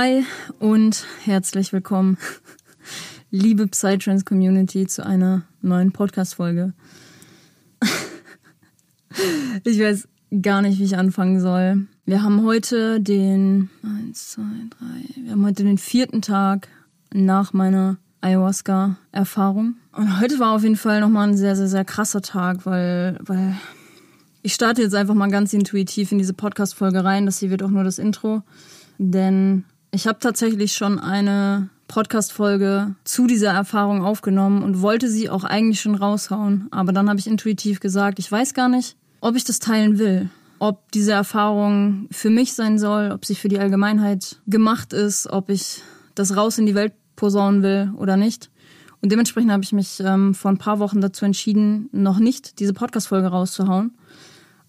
[0.00, 0.24] Hi
[0.58, 2.16] und herzlich willkommen,
[3.30, 6.72] liebe Psytrance Community, zu einer neuen Podcast-Folge.
[9.64, 10.08] Ich weiß
[10.40, 11.86] gar nicht, wie ich anfangen soll.
[12.06, 16.68] Wir haben heute den, eins, zwei, drei, wir haben heute den vierten Tag
[17.12, 19.74] nach meiner Ayahuasca-Erfahrung.
[19.92, 23.54] Und heute war auf jeden Fall nochmal ein sehr, sehr, sehr krasser Tag, weil, weil
[24.40, 27.26] ich starte jetzt einfach mal ganz intuitiv in diese Podcast-Folge rein.
[27.26, 28.42] Das hier wird auch nur das Intro.
[28.96, 35.44] Denn ich habe tatsächlich schon eine Podcast-Folge zu dieser Erfahrung aufgenommen und wollte sie auch
[35.44, 36.68] eigentlich schon raushauen.
[36.70, 40.30] Aber dann habe ich intuitiv gesagt, ich weiß gar nicht, ob ich das teilen will.
[40.60, 45.48] Ob diese Erfahrung für mich sein soll, ob sie für die Allgemeinheit gemacht ist, ob
[45.48, 45.82] ich
[46.14, 48.50] das raus in die Welt posaunen will oder nicht.
[49.02, 52.74] Und dementsprechend habe ich mich ähm, vor ein paar Wochen dazu entschieden, noch nicht diese
[52.74, 53.94] Podcast-Folge rauszuhauen.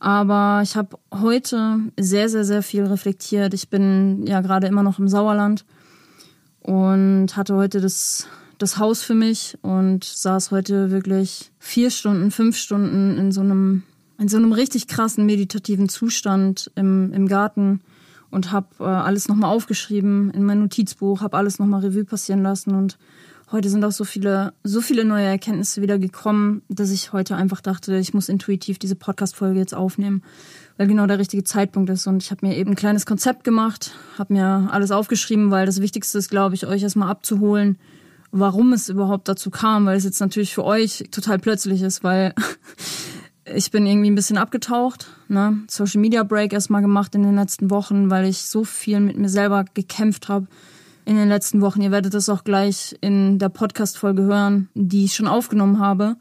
[0.02, 3.54] Aber ich habe heute sehr, sehr, sehr viel reflektiert.
[3.54, 5.64] Ich bin ja gerade immer noch im Sauerland
[6.60, 8.28] und hatte heute das,
[8.58, 13.84] das Haus für mich und saß heute wirklich vier Stunden, fünf Stunden in so einem,
[14.18, 17.82] in so einem richtig krassen meditativen Zustand im, im Garten
[18.32, 22.74] und habe äh, alles nochmal aufgeschrieben in mein Notizbuch, habe alles nochmal Revue passieren lassen
[22.74, 22.98] und
[23.52, 27.62] heute sind auch so viele, so viele neue Erkenntnisse wieder gekommen, dass ich heute einfach
[27.62, 30.24] dachte, ich muss intuitiv diese Podcast-Folge jetzt aufnehmen,
[30.78, 32.08] weil genau der richtige Zeitpunkt ist.
[32.08, 35.82] Und ich habe mir eben ein kleines Konzept gemacht, habe mir alles aufgeschrieben, weil das
[35.82, 37.78] Wichtigste ist, glaube ich, euch erstmal abzuholen,
[38.32, 42.34] warum es überhaupt dazu kam, weil es jetzt natürlich für euch total plötzlich ist, weil
[43.54, 45.60] ich bin irgendwie ein bisschen abgetaucht, ne?
[45.68, 49.30] Social Media Break erstmal gemacht in den letzten Wochen, weil ich so viel mit mir
[49.30, 50.48] selber gekämpft habe
[51.06, 51.82] in den letzten Wochen.
[51.82, 56.16] Ihr werdet das auch gleich in der Podcast-Folge hören, die ich schon aufgenommen habe,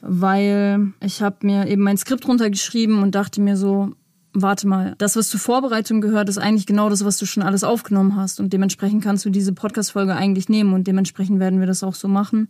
[0.00, 3.92] weil ich habe mir eben mein Skript runtergeschrieben und dachte mir so,
[4.32, 7.64] warte mal, das, was zur Vorbereitung gehört, ist eigentlich genau das, was du schon alles
[7.64, 8.38] aufgenommen hast.
[8.38, 12.08] Und dementsprechend kannst du diese Podcast-Folge eigentlich nehmen und dementsprechend werden wir das auch so
[12.08, 12.48] machen.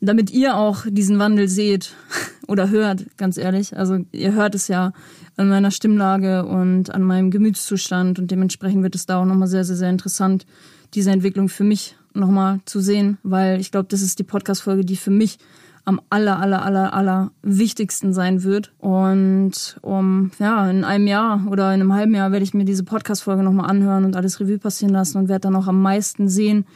[0.00, 1.94] Damit ihr auch diesen Wandel seht
[2.48, 3.76] oder hört, ganz ehrlich.
[3.76, 4.92] Also ihr hört es ja
[5.36, 9.64] an meiner Stimmlage und an meinem Gemütszustand und dementsprechend wird es da auch nochmal sehr,
[9.64, 10.46] sehr, sehr interessant,
[10.94, 14.96] diese Entwicklung für mich nochmal zu sehen, weil ich glaube, das ist die Podcast-Folge, die
[14.96, 15.38] für mich
[15.84, 18.72] am aller, aller, aller, aller wichtigsten sein wird.
[18.78, 22.84] Und um, ja, in einem Jahr oder in einem halben Jahr werde ich mir diese
[22.84, 26.66] Podcast-Folge nochmal anhören und alles Revue passieren lassen und werde dann auch am meisten sehen,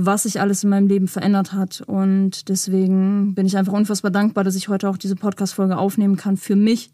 [0.00, 1.80] was sich alles in meinem Leben verändert hat.
[1.84, 6.36] Und deswegen bin ich einfach unfassbar dankbar, dass ich heute auch diese Podcast-Folge aufnehmen kann
[6.36, 6.92] für mich,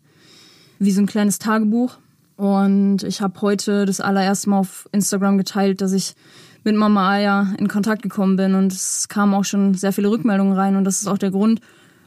[0.79, 1.99] wie so ein kleines Tagebuch.
[2.37, 6.15] Und ich habe heute das allererste Mal auf Instagram geteilt, dass ich
[6.65, 10.55] mit Mama Aya in Kontakt gekommen bin und es kamen auch schon sehr viele Rückmeldungen
[10.55, 11.61] rein und das ist auch der Grund,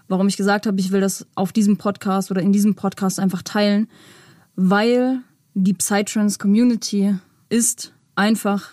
[0.07, 3.43] warum ich gesagt habe, ich will das auf diesem Podcast oder in diesem Podcast einfach
[3.43, 3.87] teilen,
[4.55, 5.19] weil
[5.53, 7.15] die Psytrance Community
[7.49, 8.71] ist einfach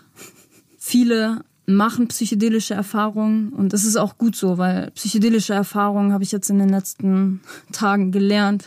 [0.78, 6.32] viele machen psychedelische Erfahrungen und das ist auch gut so, weil psychedelische Erfahrungen habe ich
[6.32, 7.40] jetzt in den letzten
[7.72, 8.66] Tagen gelernt.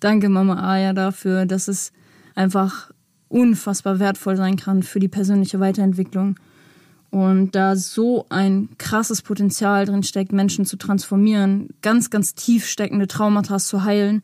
[0.00, 1.92] Danke Mama Aya dafür, dass es
[2.34, 2.90] einfach
[3.28, 6.36] unfassbar wertvoll sein kann für die persönliche Weiterentwicklung.
[7.10, 13.08] Und da so ein krasses Potenzial drin steckt, Menschen zu transformieren, ganz, ganz tief steckende
[13.08, 14.22] Traumata zu heilen.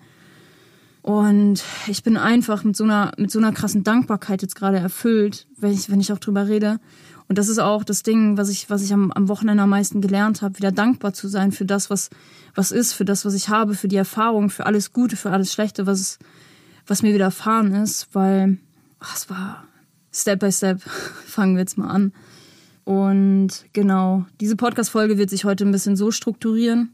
[1.02, 5.46] Und ich bin einfach mit so einer, mit so einer krassen Dankbarkeit jetzt gerade erfüllt,
[5.56, 6.78] wenn ich, wenn ich auch drüber rede.
[7.28, 10.00] Und das ist auch das Ding, was ich, was ich am, am Wochenende am meisten
[10.00, 12.10] gelernt habe, wieder dankbar zu sein für das, was,
[12.54, 15.52] was ist, für das, was ich habe, für die Erfahrung, für alles Gute, für alles
[15.52, 16.18] Schlechte, was,
[16.86, 18.58] was mir widerfahren ist, weil
[19.00, 19.64] ach, es war
[20.12, 20.80] Step by Step.
[21.26, 22.12] Fangen wir jetzt mal an.
[22.84, 26.92] Und genau, diese Podcast-Folge wird sich heute ein bisschen so strukturieren.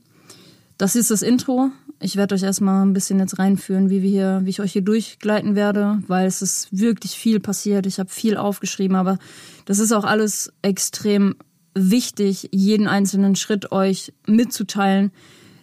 [0.79, 1.71] Das ist das Intro.
[2.03, 4.83] Ich werde euch erstmal ein bisschen jetzt reinführen, wie wir hier, wie ich euch hier
[4.83, 7.87] durchgleiten werde, weil es ist wirklich viel passiert.
[7.87, 9.19] Ich habe viel aufgeschrieben, aber
[9.67, 11.37] das ist auch alles extrem
[11.75, 15.13] wichtig, jeden einzelnen Schritt euch mitzuteilen,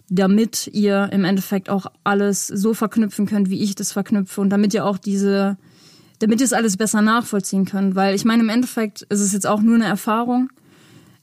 [0.09, 4.73] damit ihr im Endeffekt auch alles so verknüpfen könnt, wie ich das verknüpfe und damit
[4.73, 5.57] ihr auch diese
[6.19, 7.95] damit ihr es alles besser nachvollziehen könnt.
[7.95, 10.49] Weil ich meine, im Endeffekt ist es jetzt auch nur eine Erfahrung.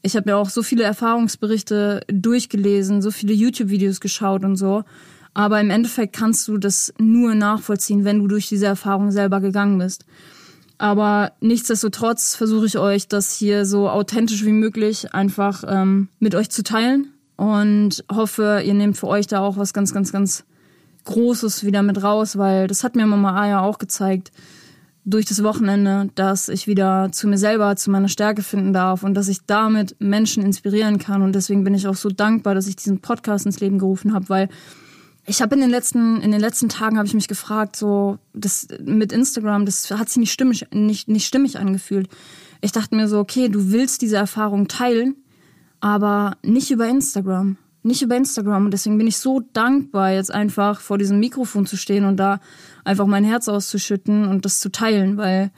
[0.06, 4.85] Ich habe mir auch so viele Erfahrungsberichte durchgelesen, so viele YouTube-Videos geschaut und so.
[5.35, 9.79] Aber im Endeffekt kannst du das nur nachvollziehen, wenn du durch diese Erfahrung selber gegangen
[9.79, 10.05] bist.
[10.79, 16.50] Aber nichtsdestotrotz versuche ich euch, das hier so authentisch wie möglich einfach ähm, mit euch
[16.50, 20.44] zu teilen und hoffe, ihr nehmt für euch da auch was ganz, ganz, ganz
[21.05, 24.31] Großes wieder mit raus, weil das hat mir Mama Aya auch gezeigt
[25.06, 29.14] durch das Wochenende, dass ich wieder zu mir selber, zu meiner Stärke finden darf und
[29.14, 31.23] dass ich damit Menschen inspirieren kann.
[31.23, 34.29] Und deswegen bin ich auch so dankbar, dass ich diesen Podcast ins Leben gerufen habe,
[34.29, 34.49] weil
[35.25, 38.67] ich habe in den letzten in den letzten Tagen habe ich mich gefragt, so das
[38.85, 42.09] mit Instagram, das hat sich nicht stimmig nicht nicht stimmig angefühlt.
[42.61, 45.14] Ich dachte mir so, okay, du willst diese Erfahrung teilen,
[45.79, 48.67] aber nicht über Instagram nicht über Instagram.
[48.67, 52.41] Und deswegen bin ich so dankbar, jetzt einfach vor diesem Mikrofon zu stehen und da
[52.85, 55.50] einfach mein Herz auszuschütten und das zu teilen, weil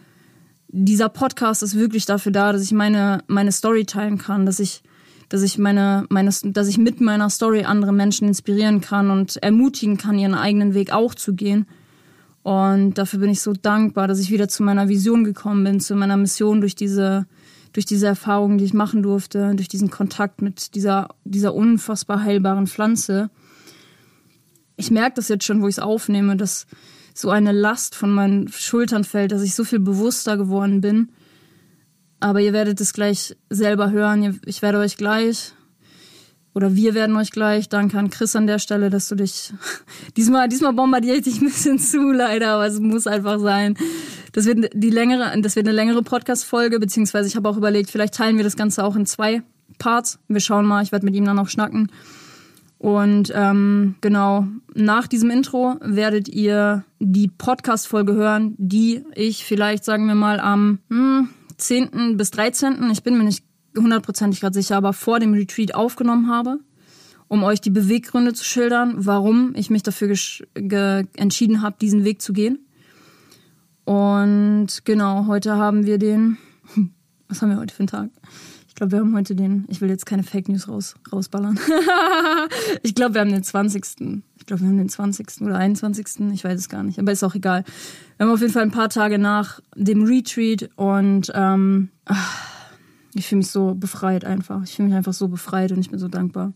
[0.69, 4.83] dieser Podcast ist wirklich dafür da, dass ich meine, meine Story teilen kann, dass ich,
[5.31, 9.97] dass ich meine, meine, dass ich mit meiner Story andere Menschen inspirieren kann und ermutigen
[9.97, 11.67] kann, ihren eigenen Weg auch zu gehen.
[12.43, 15.97] Und dafür bin ich so dankbar, dass ich wieder zu meiner Vision gekommen bin, zu
[15.97, 17.27] meiner Mission durch diese,
[17.79, 22.67] durch diese Erfahrungen, die ich machen durfte, durch diesen Kontakt mit dieser, dieser unfassbar heilbaren
[22.67, 23.31] Pflanze.
[24.77, 26.67] Ich merke das jetzt schon, wo ich es aufnehme, dass
[27.15, 31.11] so eine Last von meinen Schultern fällt, dass ich so viel bewusster geworden bin.
[32.19, 34.41] Aber ihr werdet es gleich selber hören.
[34.45, 35.53] Ich werde euch gleich
[36.55, 37.69] oder wir werden euch gleich.
[37.69, 39.53] Danke an Chris an der Stelle, dass du dich
[40.17, 43.77] diesmal diesmal bombardiere ich dich ein bisschen zu leider, aber es muss einfach sein.
[44.39, 48.15] Das wird die längere, das wird eine längere Podcast-Folge, beziehungsweise ich habe auch überlegt, vielleicht
[48.15, 49.43] teilen wir das Ganze auch in zwei
[49.81, 50.21] Parts.
[50.29, 51.91] Wir schauen mal, ich werde mit ihm dann auch schnacken.
[52.79, 60.07] Und ähm, genau, nach diesem Intro werdet ihr die Podcast-Folge hören, die ich vielleicht, sagen
[60.07, 62.17] wir mal, am hm, 10.
[62.17, 63.43] bis 13., ich bin mir nicht
[63.77, 66.61] hundertprozentig gerade sicher, aber vor dem Retreat aufgenommen habe,
[67.27, 70.15] um euch die Beweggründe zu schildern, warum ich mich dafür
[70.55, 72.61] entschieden habe, diesen Weg zu gehen.
[73.89, 76.37] Und genau, heute haben wir den.
[77.29, 78.11] Was haben wir heute für einen Tag?
[78.69, 79.65] Ich glaube, wir haben heute den.
[79.69, 81.59] Ich will jetzt keine Fake News raus, rausballern.
[82.83, 83.83] ich glaube, wir haben den 20.
[84.37, 85.41] Ich glaube, wir haben den 20.
[85.41, 86.07] oder 21.
[86.35, 87.65] Ich weiß es gar nicht, aber ist auch egal.
[88.19, 91.89] Wir haben auf jeden Fall ein paar Tage nach dem Retreat und ähm,
[93.15, 94.65] ich fühle mich so befreit einfach.
[94.65, 96.53] Ich fühle mich einfach so befreit und ich bin so dankbar.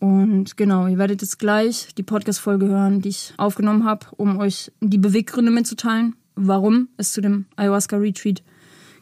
[0.00, 4.72] Und genau, ihr werdet jetzt gleich die Podcast-Folge hören, die ich aufgenommen habe, um euch
[4.80, 8.42] die Beweggründe mitzuteilen warum es zu dem Ayahuasca-Retreat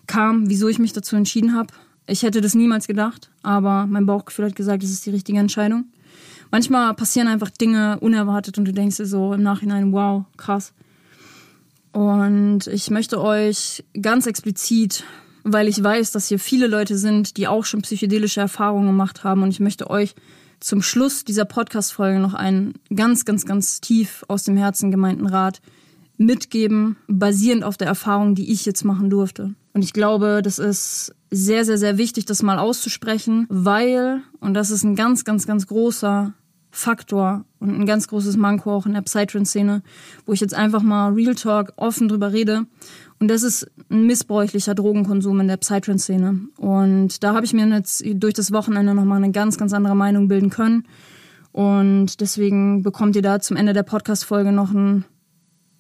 [0.06, 1.73] kam, wieso ich mich dazu entschieden habe.
[2.06, 5.87] Ich hätte das niemals gedacht, aber mein Bauchgefühl hat gesagt, es ist die richtige Entscheidung.
[6.50, 10.75] Manchmal passieren einfach Dinge unerwartet und du denkst dir so im Nachhinein, wow, krass.
[11.93, 15.05] Und ich möchte euch ganz explizit,
[15.44, 19.43] weil ich weiß, dass hier viele Leute sind, die auch schon psychedelische Erfahrungen gemacht haben
[19.43, 20.14] und ich möchte euch
[20.61, 25.61] zum Schluss dieser Podcast-Folge noch einen ganz, ganz, ganz tief aus dem Herzen gemeinten Rat
[26.16, 29.54] mitgeben, basierend auf der Erfahrung, die ich jetzt machen durfte.
[29.74, 34.70] Und ich glaube, das ist sehr, sehr, sehr wichtig, das mal auszusprechen, weil, und das
[34.70, 36.34] ist ein ganz, ganz, ganz großer
[36.70, 39.82] Faktor und ein ganz großes Manko auch in der Psytrance-Szene,
[40.24, 42.66] wo ich jetzt einfach mal Real Talk offen drüber rede.
[43.19, 46.40] Und das ist ein missbräuchlicher Drogenkonsum in der Psytrance-Szene.
[46.56, 50.28] Und da habe ich mir jetzt durch das Wochenende nochmal eine ganz, ganz andere Meinung
[50.28, 50.86] bilden können.
[51.52, 55.04] Und deswegen bekommt ihr da zum Ende der Podcast-Folge noch ein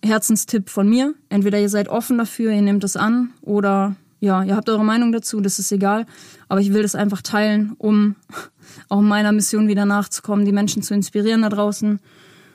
[0.04, 1.14] Herzenstipp von mir.
[1.28, 5.10] Entweder ihr seid offen dafür, ihr nehmt es an oder ja, ihr habt eure Meinung
[5.10, 6.06] dazu, das ist egal.
[6.48, 8.14] Aber ich will das einfach teilen, um
[8.88, 11.98] auch meiner Mission wieder nachzukommen, die Menschen zu inspirieren da draußen.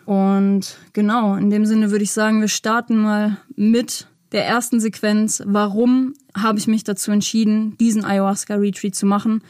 [0.06, 5.44] Und genau, in dem Sinne würde ich sagen, wir starten mal mit der ersten Sequenz.
[5.46, 9.42] Warum habe ich mich dazu entschieden, diesen Ayahuasca-Retreat zu machen?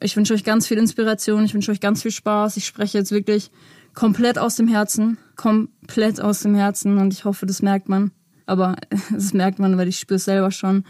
[0.00, 2.56] Ich wünsche euch ganz viel Inspiration, ich wünsche euch ganz viel Spaß.
[2.56, 3.50] Ich spreche jetzt wirklich
[3.94, 8.10] komplett aus dem Herzen, komplett aus dem Herzen und ich hoffe, das merkt man.
[8.46, 8.76] Aber
[9.12, 10.84] das merkt man, weil ich spüre es selber schon.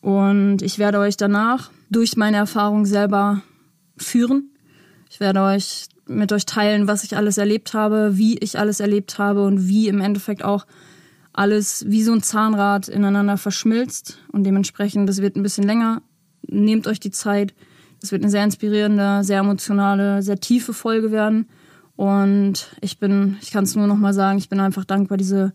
[0.00, 3.42] Und ich werde euch danach durch meine Erfahrung selber
[3.96, 4.50] führen.
[5.08, 9.18] Ich werde euch mit euch teilen, was ich alles erlebt habe, wie ich alles erlebt
[9.18, 10.66] habe und wie im Endeffekt auch
[11.32, 14.18] alles wie so ein Zahnrad ineinander verschmilzt.
[14.30, 16.02] Und dementsprechend, das wird ein bisschen länger.
[16.46, 17.54] Nehmt euch die Zeit.
[18.02, 21.48] Es wird eine sehr inspirierende, sehr emotionale, sehr tiefe Folge werden.
[21.96, 25.52] Und ich bin, ich kann es nur noch mal sagen, ich bin einfach dankbar, diese,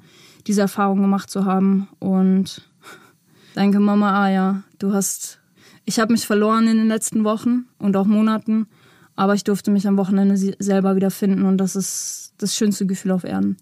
[0.48, 1.90] diese Erfahrung gemacht zu haben.
[2.00, 2.70] Und
[3.56, 4.64] danke, Mama Aya.
[4.78, 5.40] Du hast,
[5.86, 8.68] ich habe mich verloren in den letzten Wochen und auch Monaten,
[9.16, 13.12] aber ich durfte mich am Wochenende selber wieder finden und das ist das schönste Gefühl
[13.12, 13.58] auf Erden.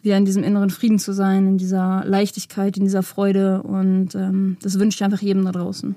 [0.00, 4.56] Wieder in diesem inneren Frieden zu sein, in dieser Leichtigkeit, in dieser Freude und ähm,
[4.62, 5.94] das wünsche ich einfach jedem da draußen.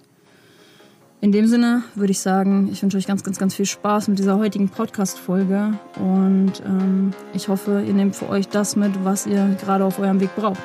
[1.19, 4.19] In dem Sinne würde ich sagen, ich wünsche euch ganz, ganz, ganz viel Spaß mit
[4.19, 9.57] dieser heutigen Podcast-Folge und ähm, ich hoffe, ihr nehmt für euch das mit, was ihr
[9.59, 10.59] gerade auf eurem Weg braucht.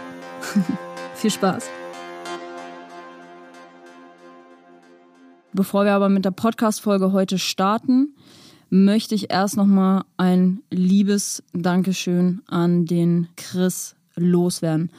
[1.15, 1.71] viel Spaß.
[5.55, 8.15] Bevor wir aber mit der Podcast-Folge heute starten,
[8.69, 14.91] möchte ich erst nochmal ein liebes Dankeschön an den Chris loswerden.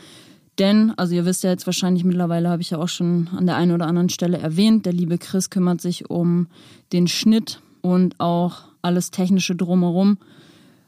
[0.60, 3.56] Denn, also ihr wisst ja jetzt wahrscheinlich mittlerweile, habe ich ja auch schon an der
[3.56, 6.48] einen oder anderen Stelle erwähnt, der liebe Chris kümmert sich um
[6.92, 10.18] den Schnitt und auch alles technische drumherum.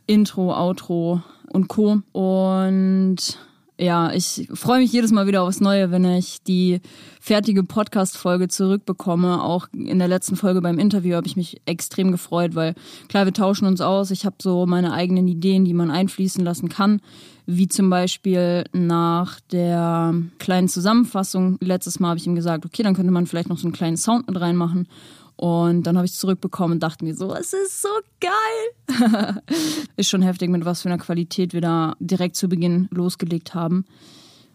[0.08, 2.02] Intro, Outro und Co.
[2.12, 3.40] Und
[3.78, 6.80] ja, ich freue mich jedes Mal wieder aufs Neue, wenn ich die
[7.20, 9.44] fertige Podcast-Folge zurückbekomme.
[9.44, 12.74] Auch in der letzten Folge beim Interview habe ich mich extrem gefreut, weil
[13.10, 14.12] klar, wir tauschen uns aus.
[14.12, 17.02] Ich habe so meine eigenen Ideen, die man einfließen lassen kann.
[17.48, 21.58] Wie zum Beispiel nach der kleinen Zusammenfassung.
[21.60, 23.98] Letztes Mal habe ich ihm gesagt, okay, dann könnte man vielleicht noch so einen kleinen
[23.98, 24.88] Sound mit reinmachen.
[25.38, 27.90] Und dann habe ich es zurückbekommen und dachte mir so, es ist so
[28.22, 29.42] geil.
[29.98, 33.86] ist schon heftig, mit was für einer Qualität wir da direkt zu Beginn losgelegt haben.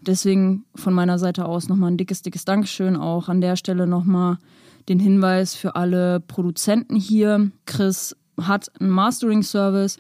[0.01, 2.97] Deswegen von meiner Seite aus nochmal ein dickes, dickes Dankeschön.
[2.97, 4.39] Auch an der Stelle nochmal
[4.89, 7.51] den Hinweis für alle Produzenten hier.
[7.67, 9.99] Chris hat einen Mastering-Service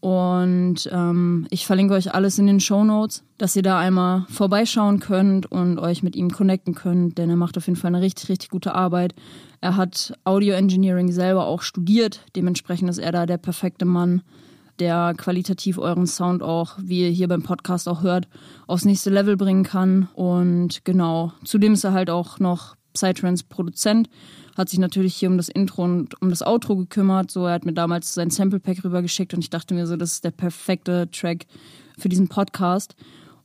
[0.00, 4.98] und ähm, ich verlinke euch alles in den Show Notes, dass ihr da einmal vorbeischauen
[4.98, 8.28] könnt und euch mit ihm connecten könnt, denn er macht auf jeden Fall eine richtig,
[8.28, 9.14] richtig gute Arbeit.
[9.62, 14.20] Er hat Audio Engineering selber auch studiert, dementsprechend ist er da der perfekte Mann,
[14.78, 18.28] der qualitativ euren Sound auch, wie ihr hier beim Podcast auch hört,
[18.66, 20.08] aufs nächste Level bringen kann.
[20.14, 24.10] Und genau, zudem ist er halt auch noch Psytrance Produzent
[24.56, 27.30] hat sich natürlich hier um das Intro und um das Outro gekümmert.
[27.30, 30.12] So, er hat mir damals sein Sample Pack rübergeschickt und ich dachte mir so, das
[30.12, 31.46] ist der perfekte Track
[31.98, 32.94] für diesen Podcast.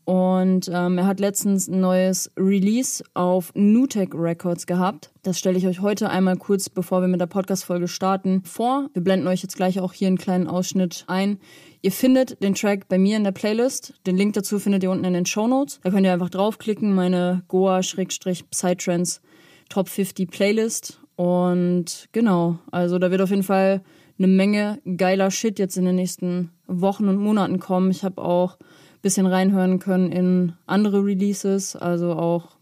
[0.07, 5.11] Und ähm, er hat letztens ein neues Release auf Nutech Records gehabt.
[5.21, 8.89] Das stelle ich euch heute einmal kurz, bevor wir mit der Podcast-Folge starten, vor.
[8.93, 11.39] Wir blenden euch jetzt gleich auch hier einen kleinen Ausschnitt ein.
[11.81, 13.95] Ihr findet den Track bei mir in der Playlist.
[14.07, 15.81] Den Link dazu findet ihr unten in den Show Notes.
[15.83, 19.19] Da könnt ihr einfach draufklicken, meine Goa-Psytrance
[19.67, 21.01] Top 50 Playlist.
[21.17, 23.81] Und genau, also da wird auf jeden Fall
[24.17, 27.91] eine Menge geiler Shit jetzt in den nächsten Wochen und Monaten kommen.
[27.91, 28.57] Ich habe auch
[29.01, 32.57] bisschen reinhören können in andere Releases, also auch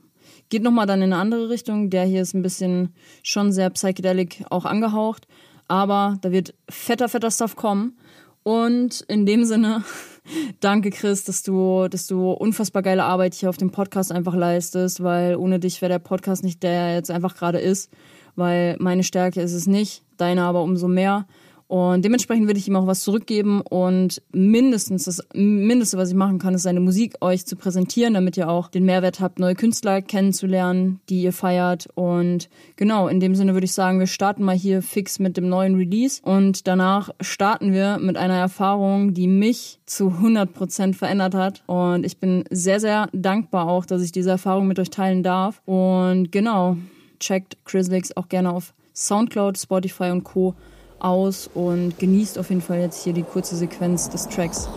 [0.50, 1.90] geht nochmal dann in eine andere Richtung.
[1.90, 5.28] Der hier ist ein bisschen schon sehr psychedelic auch angehaucht,
[5.68, 7.98] aber da wird fetter, fetter Stuff kommen.
[8.44, 9.84] Und in dem Sinne,
[10.60, 15.02] danke Chris, dass du, dass du unfassbar geile Arbeit hier auf dem Podcast einfach leistest,
[15.02, 17.90] weil ohne dich wäre der Podcast nicht der er jetzt einfach gerade ist,
[18.36, 21.26] weil meine Stärke ist es nicht, deine aber umso mehr.
[21.68, 26.38] Und dementsprechend würde ich ihm auch was zurückgeben und mindestens das Mindeste, was ich machen
[26.38, 30.04] kann, ist seine Musik euch zu präsentieren, damit ihr auch den Mehrwert habt, neue Künstler
[30.04, 31.88] kennenzulernen, die ihr feiert.
[31.96, 35.50] Und genau, in dem Sinne würde ich sagen, wir starten mal hier fix mit dem
[35.50, 41.64] neuen Release und danach starten wir mit einer Erfahrung, die mich zu 100% verändert hat.
[41.66, 45.64] Und ich bin sehr, sehr dankbar auch, dass ich diese Erfahrung mit euch teilen darf.
[45.66, 46.78] Und genau,
[47.20, 50.56] checkt Chrislix auch gerne auf Soundcloud, Spotify und Co
[51.00, 54.68] aus und genießt auf jeden Fall jetzt hier die kurze Sequenz des Tracks.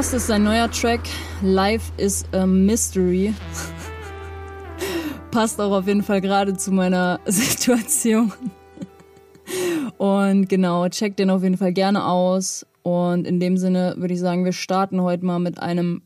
[0.00, 1.02] Das ist ein neuer Track.
[1.42, 3.34] Life is a Mystery.
[5.30, 8.32] Passt auch auf jeden Fall gerade zu meiner Situation.
[9.98, 12.64] Und genau, checkt den auf jeden Fall gerne aus.
[12.82, 16.00] Und in dem Sinne würde ich sagen, wir starten heute mal mit einem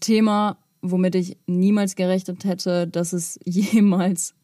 [0.00, 4.34] Thema, womit ich niemals gerechnet hätte, dass es jemals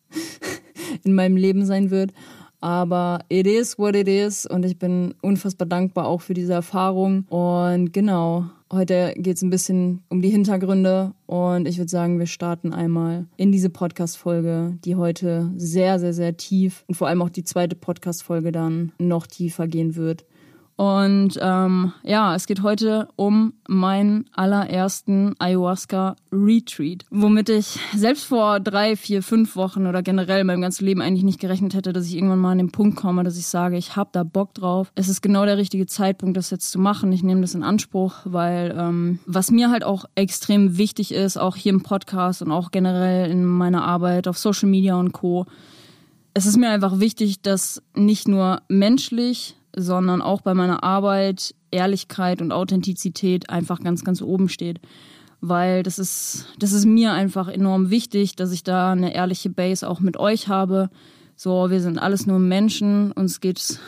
[1.05, 2.13] in meinem Leben sein wird.
[2.61, 7.25] Aber it is what it is und ich bin unfassbar dankbar auch für diese Erfahrung.
[7.29, 12.27] Und genau, heute geht es ein bisschen um die Hintergründe und ich würde sagen, wir
[12.27, 17.31] starten einmal in diese Podcast-Folge, die heute sehr, sehr, sehr tief und vor allem auch
[17.31, 20.25] die zweite Podcast-Folge dann noch tiefer gehen wird.
[20.79, 28.95] Und ähm, ja, es geht heute um meinen allerersten Ayahuasca-Retreat, womit ich selbst vor drei,
[28.95, 32.39] vier, fünf Wochen oder generell meinem ganzen Leben eigentlich nicht gerechnet hätte, dass ich irgendwann
[32.39, 34.93] mal an den Punkt komme, dass ich sage, ich habe da Bock drauf.
[34.95, 37.11] Es ist genau der richtige Zeitpunkt, das jetzt zu machen.
[37.11, 41.57] Ich nehme das in Anspruch, weil ähm, was mir halt auch extrem wichtig ist, auch
[41.57, 45.45] hier im Podcast und auch generell in meiner Arbeit auf Social Media und Co.,
[46.35, 52.41] es ist mir einfach wichtig, dass nicht nur menschlich, sondern auch bei meiner Arbeit Ehrlichkeit
[52.43, 54.81] und Authentizität einfach ganz, ganz oben steht.
[55.41, 59.89] Weil das ist, das ist mir einfach enorm wichtig, dass ich da eine ehrliche Base
[59.89, 60.91] auch mit euch habe.
[61.37, 63.79] So, wir sind alles nur Menschen, uns geht's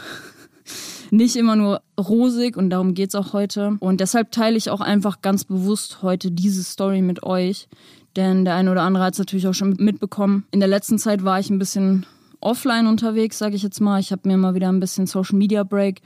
[1.10, 3.76] nicht immer nur rosig und darum geht's auch heute.
[3.80, 7.68] Und deshalb teile ich auch einfach ganz bewusst heute diese Story mit euch.
[8.16, 10.44] Denn der eine oder andere hat es natürlich auch schon mitbekommen.
[10.50, 12.06] In der letzten Zeit war ich ein bisschen
[12.40, 14.00] offline unterwegs, sage ich jetzt mal.
[14.00, 16.00] Ich habe mir mal wieder ein bisschen Social Media Break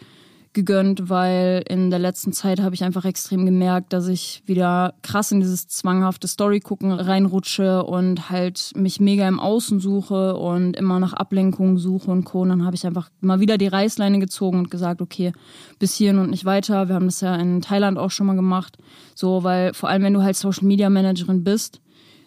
[0.54, 5.32] gegönnt, weil in der letzten Zeit habe ich einfach extrem gemerkt, dass ich wieder krass
[5.32, 11.00] in dieses zwanghafte Story gucken reinrutsche und halt mich mega im Außen suche und immer
[11.00, 12.42] nach Ablenkungen suche und Co.
[12.42, 15.32] Und dann habe ich einfach mal wieder die Reißleine gezogen und gesagt, okay,
[15.78, 16.88] bis hierhin und nicht weiter.
[16.88, 18.78] Wir haben das ja in Thailand auch schon mal gemacht.
[19.14, 21.80] So, weil vor allem, wenn du halt Social Media Managerin bist,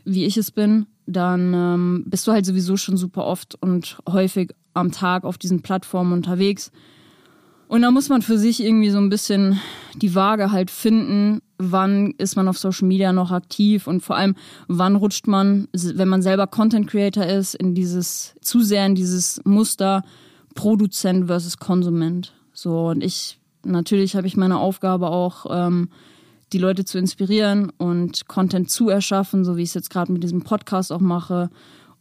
[0.03, 4.53] wie ich es bin, dann ähm, bist du halt sowieso schon super oft und häufig
[4.73, 6.71] am Tag auf diesen Plattformen unterwegs.
[7.67, 9.59] Und da muss man für sich irgendwie so ein bisschen
[9.95, 14.35] die Waage halt finden, wann ist man auf Social Media noch aktiv und vor allem,
[14.67, 19.41] wann rutscht man, wenn man selber Content Creator ist, in dieses, zu sehr in dieses
[19.43, 20.03] Muster
[20.55, 22.33] Produzent versus Konsument.
[22.53, 25.89] So, und ich, natürlich habe ich meine Aufgabe auch, ähm,
[26.53, 30.23] die Leute zu inspirieren und Content zu erschaffen, so wie ich es jetzt gerade mit
[30.23, 31.49] diesem Podcast auch mache.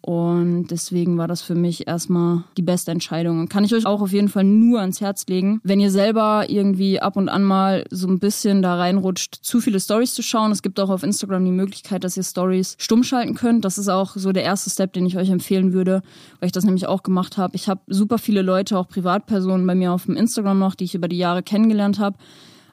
[0.06, 3.40] Und deswegen war das für mich erstmal die beste Entscheidung.
[3.40, 6.44] Und kann ich euch auch auf jeden Fall nur ans Herz legen, wenn ihr selber
[6.48, 10.52] irgendwie ab und an mal so ein bisschen da reinrutscht, zu viele Stories zu schauen.
[10.52, 13.64] Es gibt auch auf Instagram die Möglichkeit, dass ihr Stories stumm schalten könnt.
[13.64, 16.02] Das ist auch so der erste Step, den ich euch empfehlen würde,
[16.38, 17.56] weil ich das nämlich auch gemacht habe.
[17.56, 20.94] Ich habe super viele Leute, auch Privatpersonen bei mir auf dem Instagram noch, die ich
[20.94, 22.16] über die Jahre kennengelernt habe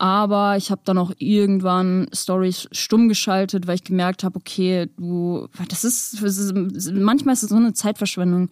[0.04, 5.48] aber ich habe dann auch irgendwann Stories stumm geschaltet, weil ich gemerkt habe, okay, du,
[5.70, 8.50] das ist, das ist, manchmal ist es so eine Zeitverschwendung,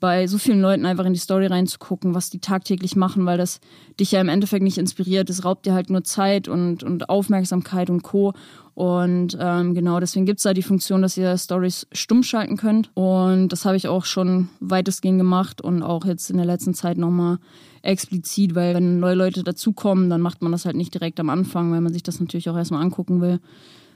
[0.00, 3.60] bei so vielen Leuten einfach in die Story reinzugucken, was die tagtäglich machen, weil das
[4.00, 5.28] dich ja im Endeffekt nicht inspiriert.
[5.28, 8.32] Es raubt dir halt nur Zeit und, und Aufmerksamkeit und Co.
[8.74, 12.90] Und ähm, genau, deswegen gibt's da die Funktion, dass ihr Stories stumm schalten könnt.
[12.94, 16.98] Und das habe ich auch schon weitestgehend gemacht und auch jetzt in der letzten Zeit
[16.98, 17.38] nochmal
[17.82, 21.70] explizit, weil wenn neue Leute dazukommen, dann macht man das halt nicht direkt am Anfang,
[21.70, 23.38] weil man sich das natürlich auch erstmal angucken will.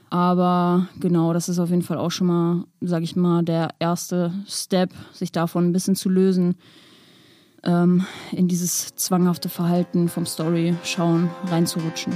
[0.09, 4.33] Aber genau, das ist auf jeden Fall auch schon mal, sag ich mal, der erste
[4.47, 6.55] Step, sich davon ein bisschen zu lösen,
[7.63, 12.13] ähm, in dieses zwanghafte Verhalten vom Story-Schauen reinzurutschen.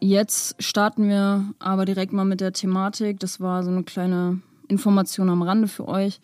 [0.00, 3.18] Jetzt starten wir aber direkt mal mit der Thematik.
[3.20, 6.20] Das war so eine kleine Information am Rande für euch.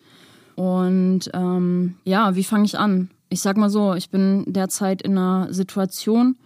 [0.55, 3.09] Und ähm, ja, wie fange ich an?
[3.29, 6.37] Ich sag mal so, ich bin derzeit in einer Situation,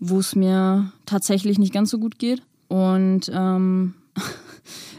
[0.00, 2.42] wo es mir tatsächlich nicht ganz so gut geht.
[2.66, 3.94] Und ähm,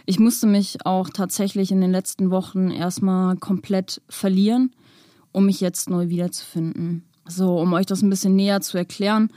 [0.05, 4.71] ich musste mich auch tatsächlich in den letzten Wochen erstmal komplett verlieren,
[5.33, 7.03] um mich jetzt neu wiederzufinden.
[7.27, 9.29] So, um euch das ein bisschen näher zu erklären.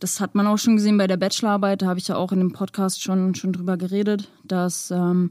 [0.00, 2.38] Das hat man auch schon gesehen bei der Bachelorarbeit, da habe ich ja auch in
[2.38, 5.30] dem Podcast schon, schon drüber geredet, dass ähm,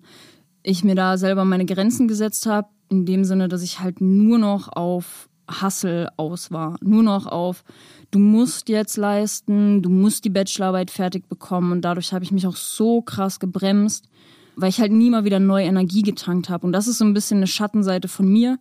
[0.63, 4.37] ich mir da selber meine Grenzen gesetzt habe, in dem Sinne, dass ich halt nur
[4.37, 6.77] noch auf Hassel aus war.
[6.81, 7.63] Nur noch auf,
[8.11, 11.71] du musst jetzt leisten, du musst die Bachelorarbeit fertig bekommen.
[11.71, 14.07] Und dadurch habe ich mich auch so krass gebremst,
[14.55, 16.65] weil ich halt nie mal wieder neue Energie getankt habe.
[16.65, 18.59] Und das ist so ein bisschen eine Schattenseite von mir,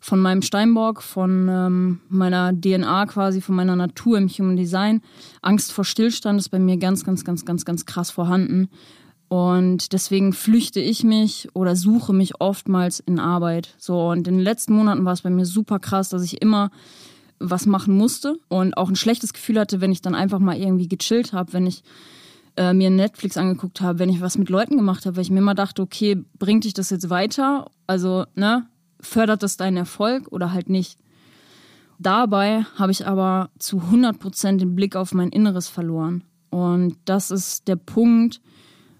[0.00, 5.02] von meinem Steinbock, von ähm, meiner DNA quasi, von meiner Natur im Human Design.
[5.42, 8.68] Angst vor Stillstand ist bei mir ganz, ganz, ganz, ganz, ganz krass vorhanden.
[9.28, 13.74] Und deswegen flüchte ich mich oder suche mich oftmals in Arbeit.
[13.78, 16.70] So, und in den letzten Monaten war es bei mir super krass, dass ich immer
[17.38, 20.88] was machen musste und auch ein schlechtes Gefühl hatte, wenn ich dann einfach mal irgendwie
[20.88, 21.82] gechillt habe, wenn ich
[22.56, 25.40] äh, mir Netflix angeguckt habe, wenn ich was mit Leuten gemacht habe, weil ich mir
[25.40, 27.66] immer dachte, okay, bringt dich das jetzt weiter?
[27.86, 28.66] Also, ne,
[29.06, 30.98] fördert das deinen Erfolg oder halt nicht?
[31.98, 36.24] Dabei habe ich aber zu 100 Prozent den Blick auf mein Inneres verloren.
[36.50, 38.40] Und das ist der Punkt,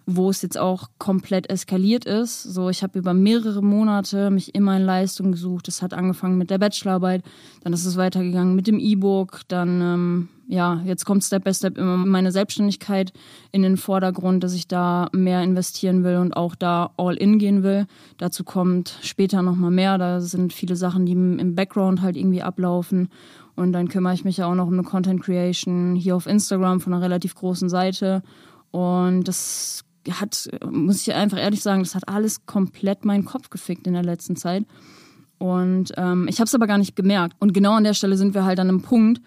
[0.07, 2.43] wo es jetzt auch komplett eskaliert ist.
[2.43, 5.69] So, ich habe über mehrere Monate mich immer in Leistung gesucht.
[5.69, 7.25] Es hat angefangen mit der Bachelorarbeit,
[7.63, 11.77] dann ist es weitergegangen mit dem E-Book, dann ähm, ja, jetzt kommt Step by Step
[11.77, 13.13] immer meine Selbstständigkeit
[13.51, 17.63] in den Vordergrund, dass ich da mehr investieren will und auch da all in gehen
[17.63, 17.87] will.
[18.19, 19.99] Dazu kommt später nochmal mehr.
[19.99, 23.09] Da sind viele Sachen, die im Background halt irgendwie ablaufen.
[23.57, 26.81] Und dann kümmere ich mich ja auch noch um eine Content Creation hier auf Instagram
[26.81, 28.23] von einer relativ großen Seite.
[28.71, 33.87] Und das hat, muss ich einfach ehrlich sagen, das hat alles komplett meinen Kopf gefickt
[33.87, 34.65] in der letzten Zeit.
[35.39, 37.35] Und ähm, ich habe es aber gar nicht gemerkt.
[37.41, 39.21] Und genau an der Stelle sind wir halt an einem Punkt,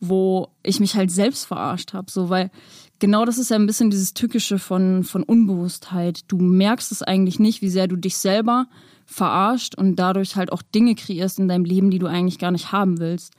[0.00, 2.10] wo ich mich halt selbst verarscht habe.
[2.10, 2.50] So, weil
[2.98, 6.20] genau das ist ja ein bisschen dieses Tückische von, von Unbewusstheit.
[6.28, 8.66] Du merkst es eigentlich nicht, wie sehr du dich selber
[9.04, 12.72] verarscht und dadurch halt auch Dinge kreierst in deinem Leben, die du eigentlich gar nicht
[12.72, 13.34] haben willst.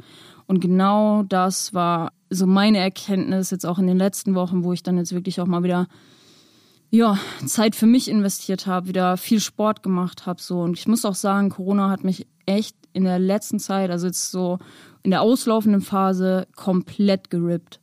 [0.45, 4.83] Und genau das war so meine Erkenntnis jetzt auch in den letzten Wochen, wo ich
[4.83, 5.87] dann jetzt wirklich auch mal wieder
[6.89, 11.03] ja, Zeit für mich investiert habe, wieder viel Sport gemacht habe so und ich muss
[11.03, 14.59] auch sagen, Corona hat mich echt in der letzten Zeit, also jetzt so
[15.03, 17.79] in der auslaufenden Phase komplett gerippt.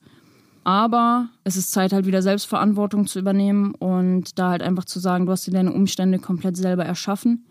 [0.65, 5.27] Aber es ist Zeit halt wieder Selbstverantwortung zu übernehmen und da halt einfach zu sagen,
[5.27, 7.45] du hast dir deine Umstände komplett selber erschaffen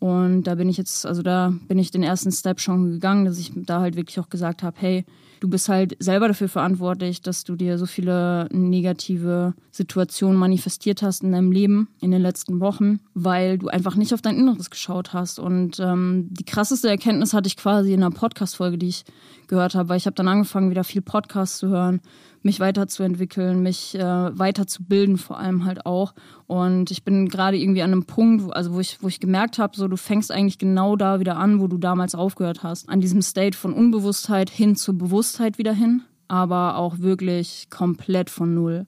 [0.00, 3.38] und da bin ich jetzt, also da bin ich den ersten Step schon gegangen, dass
[3.38, 5.04] ich da halt wirklich auch gesagt habe, hey,
[5.40, 11.22] du bist halt selber dafür verantwortlich, dass du dir so viele negative Situationen manifestiert hast
[11.22, 15.12] in deinem Leben in den letzten Wochen, weil du einfach nicht auf dein Inneres geschaut
[15.12, 15.38] hast.
[15.38, 19.04] Und ähm, die krasseste Erkenntnis hatte ich quasi in einer Podcast-Folge, die ich
[19.48, 22.00] gehört habe, weil ich habe dann angefangen, wieder viel Podcasts zu hören
[22.42, 24.00] mich weiterzuentwickeln, mich äh,
[24.38, 26.14] weiterzubilden vor allem halt auch.
[26.46, 29.58] Und ich bin gerade irgendwie an einem Punkt, wo, also wo ich, wo ich gemerkt
[29.58, 32.88] habe, so du fängst eigentlich genau da wieder an, wo du damals aufgehört hast.
[32.88, 38.54] An diesem State von Unbewusstheit hin zur Bewusstheit wieder hin, aber auch wirklich komplett von
[38.54, 38.86] null.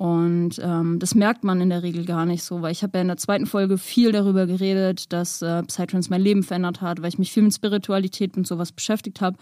[0.00, 3.02] Und ähm, das merkt man in der Regel gar nicht so, weil ich habe ja
[3.02, 7.10] in der zweiten Folge viel darüber geredet, dass äh, Psytrance mein Leben verändert hat, weil
[7.10, 9.36] ich mich viel mit Spiritualität und sowas beschäftigt habe.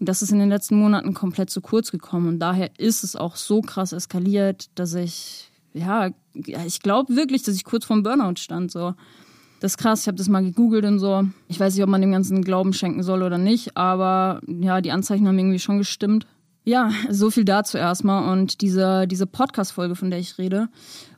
[0.00, 2.28] Und das ist in den letzten Monaten komplett zu kurz gekommen.
[2.28, 7.54] Und daher ist es auch so krass eskaliert, dass ich, ja, ich glaube wirklich, dass
[7.54, 8.70] ich kurz vorm Burnout stand.
[8.70, 8.94] So.
[9.60, 11.24] Das ist krass, ich habe das mal gegoogelt und so.
[11.48, 14.90] Ich weiß nicht, ob man dem Ganzen Glauben schenken soll oder nicht, aber ja, die
[14.90, 16.26] Anzeichen haben irgendwie schon gestimmt.
[16.66, 18.32] Ja, so viel dazu erstmal.
[18.32, 20.68] Und diese, diese Podcast-Folge, von der ich rede,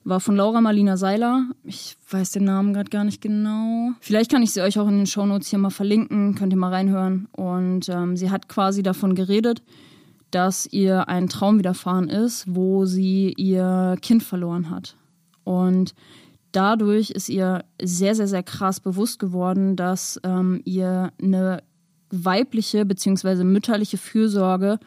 [0.03, 1.45] war von Laura Marlina Seiler.
[1.63, 3.93] Ich weiß den Namen gerade gar nicht genau.
[4.01, 6.73] Vielleicht kann ich sie euch auch in den Shownotes hier mal verlinken, könnt ihr mal
[6.73, 7.29] reinhören.
[7.31, 9.63] Und ähm, sie hat quasi davon geredet,
[10.33, 14.97] dass ihr ein Traum widerfahren ist, wo sie ihr Kind verloren hat.
[15.45, 15.95] Und
[16.51, 21.63] dadurch ist ihr sehr, sehr, sehr krass bewusst geworden, dass ähm, ihr eine
[22.11, 23.45] weibliche bzw.
[23.45, 24.81] mütterliche Fürsorge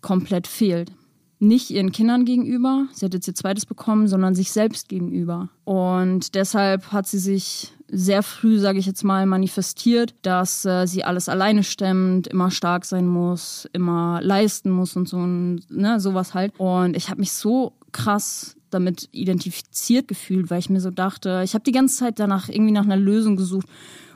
[0.00, 0.92] komplett fehlt.
[1.40, 5.50] Nicht ihren Kindern gegenüber, sie hat jetzt ihr zweites bekommen, sondern sich selbst gegenüber.
[5.64, 11.04] Und deshalb hat sie sich sehr früh, sage ich jetzt mal, manifestiert, dass äh, sie
[11.04, 16.52] alles alleine stemmt, immer stark sein muss, immer leisten muss und so, ne, sowas halt.
[16.58, 21.54] Und ich habe mich so krass damit identifiziert gefühlt, weil ich mir so dachte, ich
[21.54, 23.66] habe die ganze Zeit danach irgendwie nach einer Lösung gesucht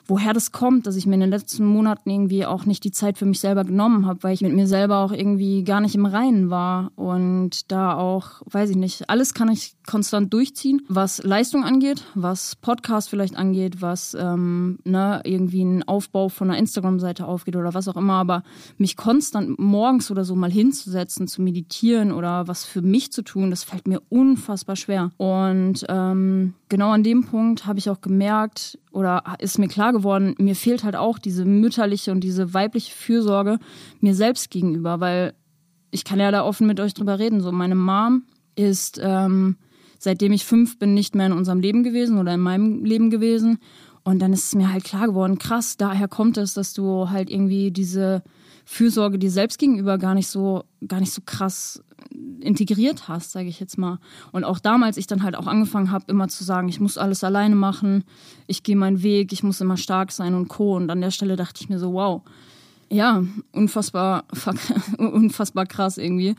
[0.07, 3.19] woher das kommt, dass ich mir in den letzten Monaten irgendwie auch nicht die Zeit
[3.19, 6.07] für mich selber genommen habe, weil ich mit mir selber auch irgendwie gar nicht im
[6.07, 11.65] Reinen war und da auch, weiß ich nicht, alles kann ich konstant durchziehen, was Leistung
[11.65, 17.57] angeht, was Podcast vielleicht angeht, was ähm, ne, irgendwie ein Aufbau von einer Instagram-Seite aufgeht
[17.57, 18.43] oder was auch immer, aber
[18.79, 23.51] mich konstant morgens oder so mal hinzusetzen, zu meditieren oder was für mich zu tun,
[23.51, 25.11] das fällt mir unfassbar schwer.
[25.17, 30.35] Und ähm, genau an dem Punkt habe ich auch gemerkt oder ist mir klar geworden,
[30.39, 33.59] mir fehlt halt auch diese mütterliche und diese weibliche Fürsorge
[34.01, 35.35] mir selbst gegenüber, weil
[35.91, 37.41] ich kann ja da offen mit euch drüber reden.
[37.41, 38.25] So, meine Mom
[38.57, 39.57] ist ähm,
[40.03, 43.59] seitdem ich fünf bin nicht mehr in unserem Leben gewesen oder in meinem Leben gewesen.
[44.05, 47.31] Und dann ist es mir halt klar geworden, krass, daher kommt es, dass du halt
[47.31, 48.25] irgendwie diese
[48.65, 51.83] Fürsorge dir selbst gegenüber gar nicht so, gar nicht so krass
[52.41, 53.99] integriert hast, sage ich jetzt mal.
[54.33, 57.25] Und auch damals ich dann halt auch angefangen habe, immer zu sagen, ich muss alles
[57.25, 58.05] alleine machen,
[58.47, 60.77] ich gehe meinen Weg, ich muss immer stark sein und co.
[60.77, 62.23] Und an der Stelle dachte ich mir so, wow,
[62.91, 63.23] ja,
[63.53, 64.25] unfassbar,
[64.99, 66.35] unfassbar krass irgendwie.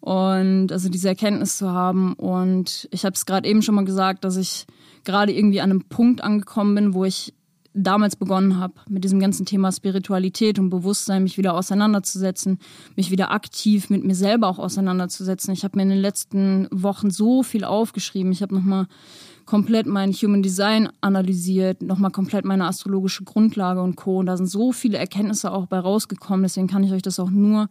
[0.00, 2.12] Und also diese Erkenntnis zu haben.
[2.14, 4.66] Und ich habe es gerade eben schon mal gesagt, dass ich
[5.04, 7.32] gerade irgendwie an einem Punkt angekommen bin, wo ich
[7.76, 12.58] damals begonnen habe, mit diesem ganzen Thema Spiritualität und Bewusstsein, mich wieder auseinanderzusetzen,
[12.96, 15.52] mich wieder aktiv mit mir selber auch auseinanderzusetzen.
[15.52, 18.32] Ich habe mir in den letzten Wochen so viel aufgeschrieben.
[18.32, 18.86] Ich habe nochmal
[19.46, 24.18] komplett mein Human Design analysiert, nochmal komplett meine astrologische Grundlage und Co.
[24.18, 26.42] Und da sind so viele Erkenntnisse auch bei rausgekommen.
[26.42, 27.68] Deswegen kann ich euch das auch nur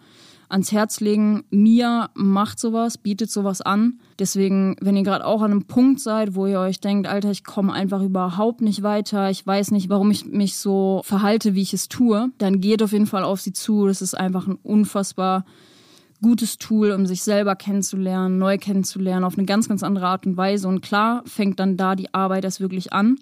[0.49, 1.43] ans Herz legen.
[1.49, 3.99] Mia macht sowas, bietet sowas an.
[4.19, 7.43] Deswegen, wenn ihr gerade auch an einem Punkt seid, wo ihr euch denkt, Alter, ich
[7.43, 11.73] komme einfach überhaupt nicht weiter, ich weiß nicht, warum ich mich so verhalte, wie ich
[11.73, 13.87] es tue, dann geht auf jeden Fall auf sie zu.
[13.87, 15.45] Das ist einfach ein unfassbar
[16.25, 20.37] gutes Tool, um sich selber kennenzulernen, neu kennenzulernen, auf eine ganz, ganz andere Art und
[20.37, 20.67] Weise.
[20.67, 23.19] Und klar fängt dann da die Arbeit erst wirklich an,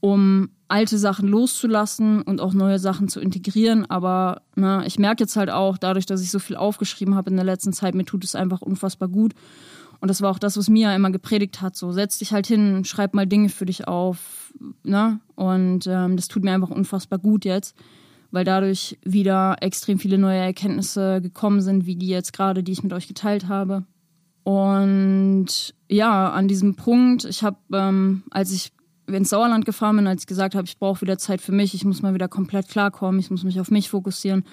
[0.00, 3.88] um alte Sachen loszulassen und auch neue Sachen zu integrieren.
[3.88, 7.36] Aber ne, ich merke jetzt halt auch, dadurch, dass ich so viel aufgeschrieben habe in
[7.36, 9.32] der letzten Zeit, mir tut es einfach unfassbar gut.
[10.00, 11.76] Und das war auch das, was Mia immer gepredigt hat.
[11.76, 14.52] So, setz dich halt hin, schreib mal Dinge für dich auf.
[14.82, 15.20] Ne?
[15.36, 17.76] Und ähm, das tut mir einfach unfassbar gut jetzt,
[18.36, 22.82] weil dadurch wieder extrem viele neue Erkenntnisse gekommen sind, wie die jetzt gerade, die ich
[22.82, 23.86] mit euch geteilt habe.
[24.42, 25.46] Und
[25.88, 28.72] ja, an diesem Punkt, ich habe, ähm, als ich
[29.06, 31.86] ins Sauerland gefahren bin, als ich gesagt habe, ich brauche wieder Zeit für mich, ich
[31.86, 34.44] muss mal wieder komplett klarkommen, ich muss mich auf mich fokussieren,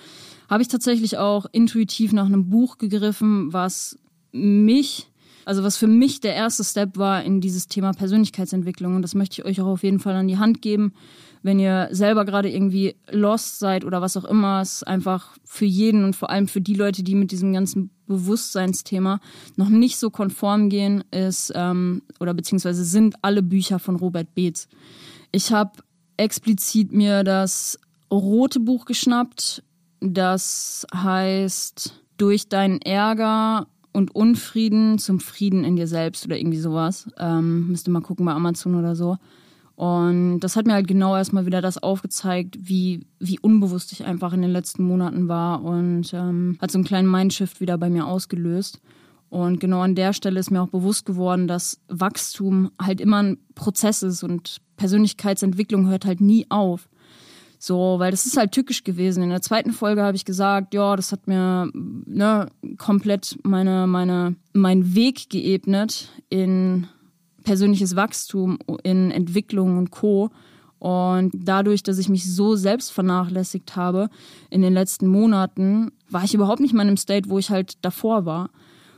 [0.50, 4.00] habe ich tatsächlich auch intuitiv nach einem Buch gegriffen, was
[4.32, 5.12] mich,
[5.43, 8.96] also was für mich der erste Step war in dieses Thema Persönlichkeitsentwicklung.
[8.96, 10.93] Und das möchte ich euch auch auf jeden Fall an die Hand geben
[11.44, 16.06] wenn ihr selber gerade irgendwie lost seid oder was auch immer, ist einfach für jeden
[16.06, 19.20] und vor allem für die Leute, die mit diesem ganzen Bewusstseinsthema
[19.58, 24.68] noch nicht so konform gehen, ist ähm, oder beziehungsweise sind alle Bücher von Robert Beetz.
[25.32, 25.72] Ich habe
[26.18, 27.78] explizit mir das
[28.10, 29.64] rote Buch geschnappt.
[30.00, 37.10] Das heißt Durch deinen Ärger und Unfrieden zum Frieden in dir selbst oder irgendwie sowas.
[37.18, 39.18] Ähm, müsst ihr mal gucken bei Amazon oder so.
[39.76, 44.34] Und das hat mir halt genau erstmal wieder das aufgezeigt, wie, wie unbewusst ich einfach
[44.34, 48.06] in den letzten Monaten war und ähm, hat so einen kleinen Mindshift wieder bei mir
[48.06, 48.80] ausgelöst.
[49.30, 53.40] Und genau an der Stelle ist mir auch bewusst geworden, dass Wachstum halt immer ein
[53.56, 56.88] Prozess ist und Persönlichkeitsentwicklung hört halt nie auf.
[57.58, 59.24] So, weil das ist halt tückisch gewesen.
[59.24, 64.36] In der zweiten Folge habe ich gesagt, ja, das hat mir ne, komplett meine, meine,
[64.52, 66.88] meinen Weg geebnet in
[67.44, 70.30] persönliches Wachstum, in Entwicklung und Co.
[70.80, 74.10] Und dadurch, dass ich mich so selbst vernachlässigt habe
[74.50, 77.78] in den letzten Monaten, war ich überhaupt nicht mehr in einem State, wo ich halt
[77.82, 78.50] davor war.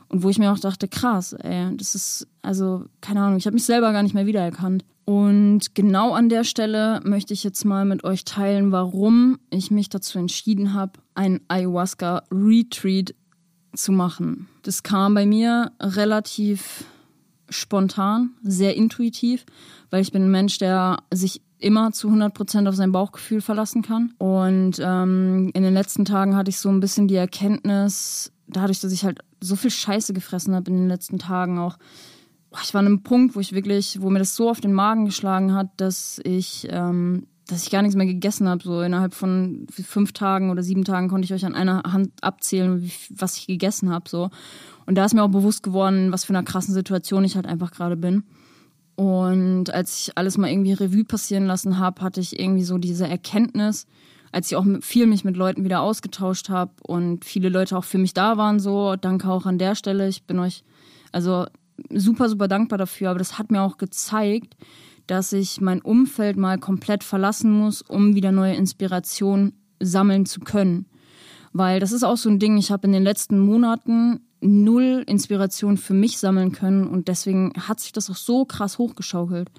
[0.08, 3.56] Und wo ich mir auch dachte, krass, ey, das ist, also, keine Ahnung, ich habe
[3.56, 4.86] mich selber gar nicht mehr wiedererkannt.
[5.06, 9.90] Und genau an der Stelle möchte ich jetzt mal mit euch teilen, warum ich mich
[9.90, 13.14] dazu entschieden habe, einen Ayahuasca-Retreat
[13.76, 14.48] zu machen.
[14.64, 16.86] Das kam bei mir relativ
[17.50, 19.46] spontan, sehr intuitiv,
[19.90, 23.82] weil ich bin ein Mensch, der sich immer zu 100 Prozent auf sein Bauchgefühl verlassen
[23.82, 24.14] kann.
[24.18, 28.92] Und ähm, in den letzten Tagen hatte ich so ein bisschen die Erkenntnis, dadurch, dass
[28.92, 31.78] ich halt so viel Scheiße gefressen habe in den letzten Tagen auch.
[32.64, 35.06] Ich war an einem Punkt, wo ich wirklich, wo mir das so auf den Magen
[35.06, 38.64] geschlagen hat, dass ich, ähm, dass ich gar nichts mehr gegessen habe.
[38.64, 42.90] So innerhalb von fünf Tagen oder sieben Tagen konnte ich euch an einer Hand abzählen,
[43.10, 44.10] was ich gegessen habe.
[44.10, 44.30] So.
[44.86, 47.72] Und da ist mir auch bewusst geworden, was für eine krassen Situation ich halt einfach
[47.72, 48.24] gerade bin.
[48.96, 53.08] Und als ich alles mal irgendwie Revue passieren lassen habe, hatte ich irgendwie so diese
[53.08, 53.88] Erkenntnis,
[54.32, 57.98] als ich auch viel mich mit Leuten wieder ausgetauscht habe und viele Leute auch für
[57.98, 60.08] mich da waren, so, danke auch an der Stelle.
[60.08, 60.64] Ich bin euch
[61.12, 61.46] also
[61.94, 63.10] super, super dankbar dafür.
[63.10, 64.56] Aber das hat mir auch gezeigt,
[65.08, 70.86] dass ich mein Umfeld mal komplett verlassen muss, um wieder neue Inspiration sammeln zu können.
[71.54, 75.78] Weil das ist auch so ein Ding, ich habe in den letzten Monaten null Inspiration
[75.78, 79.50] für mich sammeln können und deswegen hat sich das auch so krass hochgeschaukelt.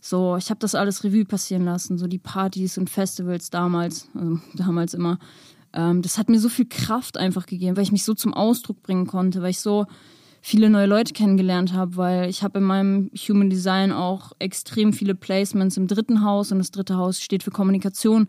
[0.00, 4.38] So, ich habe das alles Revue passieren lassen, so die Partys und Festivals damals, also
[4.54, 5.18] damals immer.
[5.72, 8.82] Ähm, das hat mir so viel Kraft einfach gegeben, weil ich mich so zum Ausdruck
[8.82, 9.86] bringen konnte, weil ich so
[10.46, 15.16] viele neue Leute kennengelernt habe, weil ich habe in meinem Human Design auch extrem viele
[15.16, 18.28] Placements im dritten Haus und das dritte Haus steht für Kommunikation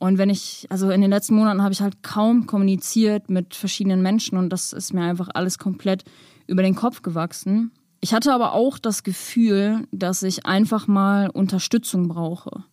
[0.00, 4.02] und wenn ich, also in den letzten Monaten habe ich halt kaum kommuniziert mit verschiedenen
[4.02, 6.02] Menschen und das ist mir einfach alles komplett
[6.48, 7.70] über den Kopf gewachsen.
[8.00, 12.64] Ich hatte aber auch das Gefühl, dass ich einfach mal Unterstützung brauche.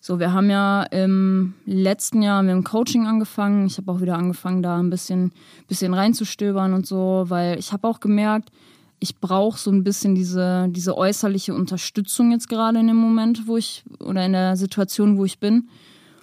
[0.00, 3.66] So, wir haben ja im letzten Jahr mit dem Coaching angefangen.
[3.66, 5.32] Ich habe auch wieder angefangen, da ein bisschen,
[5.66, 8.50] bisschen reinzustöbern und so, weil ich habe auch gemerkt,
[9.00, 13.56] ich brauche so ein bisschen diese, diese äußerliche Unterstützung jetzt gerade in dem Moment, wo
[13.56, 15.68] ich, oder in der Situation, wo ich bin.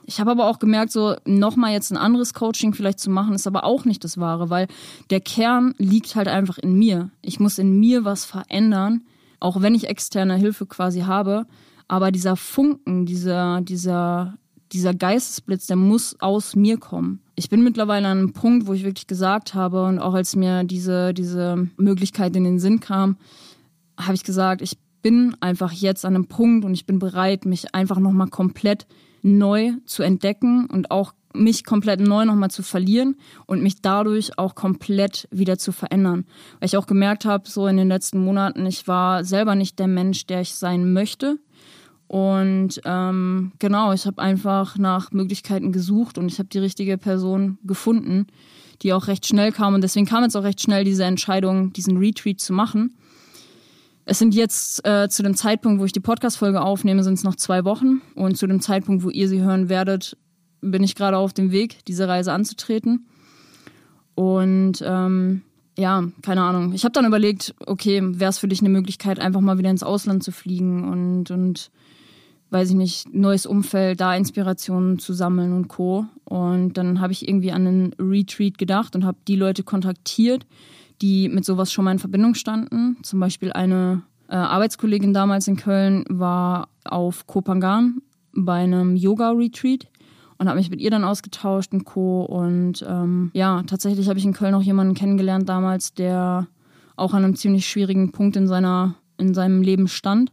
[0.05, 3.47] Ich habe aber auch gemerkt, so nochmal jetzt ein anderes Coaching vielleicht zu machen, ist
[3.47, 4.67] aber auch nicht das Wahre, weil
[5.09, 7.09] der Kern liegt halt einfach in mir.
[7.21, 9.01] Ich muss in mir was verändern,
[9.39, 11.45] auch wenn ich externe Hilfe quasi habe.
[11.87, 14.37] Aber dieser Funken, dieser, dieser,
[14.71, 17.21] dieser Geistesblitz, der muss aus mir kommen.
[17.35, 20.63] Ich bin mittlerweile an einem Punkt, wo ich wirklich gesagt habe und auch als mir
[20.63, 23.17] diese, diese Möglichkeit in den Sinn kam,
[23.99, 27.75] habe ich gesagt, ich bin einfach jetzt an einem Punkt und ich bin bereit, mich
[27.75, 28.87] einfach nochmal komplett
[29.21, 34.55] neu zu entdecken und auch mich komplett neu nochmal zu verlieren und mich dadurch auch
[34.55, 36.25] komplett wieder zu verändern.
[36.59, 39.87] Weil ich auch gemerkt habe, so in den letzten Monaten, ich war selber nicht der
[39.87, 41.37] Mensch, der ich sein möchte.
[42.07, 47.57] Und ähm, genau, ich habe einfach nach Möglichkeiten gesucht und ich habe die richtige Person
[47.63, 48.27] gefunden,
[48.81, 49.73] die auch recht schnell kam.
[49.73, 52.95] Und deswegen kam jetzt auch recht schnell diese Entscheidung, diesen Retreat zu machen.
[54.05, 57.35] Es sind jetzt äh, zu dem Zeitpunkt, wo ich die Podcast-Folge aufnehme, sind es noch
[57.35, 58.01] zwei Wochen.
[58.13, 60.15] Und zu dem Zeitpunkt, wo ihr sie hören werdet,
[60.61, 63.07] bin ich gerade auf dem Weg, diese Reise anzutreten.
[64.13, 65.41] Und ähm,
[65.77, 66.73] ja, keine Ahnung.
[66.73, 69.83] Ich habe dann überlegt, okay, wäre es für dich eine Möglichkeit, einfach mal wieder ins
[69.83, 71.71] Ausland zu fliegen und, und
[72.49, 76.05] weiß ich nicht, neues Umfeld, da Inspirationen zu sammeln und Co.
[76.23, 80.45] Und dann habe ich irgendwie an einen Retreat gedacht und habe die Leute kontaktiert,
[81.01, 82.97] die mit sowas schon mal in Verbindung standen.
[83.03, 88.01] Zum Beispiel eine äh, Arbeitskollegin damals in Köln war auf Kopangan
[88.33, 89.87] bei einem Yoga-Retreat
[90.37, 92.23] und habe mich mit ihr dann ausgetauscht und Co.
[92.23, 96.47] Und ähm, ja, tatsächlich habe ich in Köln auch jemanden kennengelernt damals, der
[96.95, 100.31] auch an einem ziemlich schwierigen Punkt in, seiner, in seinem Leben stand.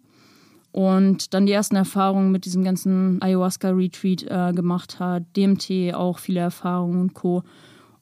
[0.73, 6.41] Und dann die ersten Erfahrungen mit diesem ganzen Ayahuasca-Retreat äh, gemacht hat, DMT, auch viele
[6.41, 7.43] Erfahrungen und Co.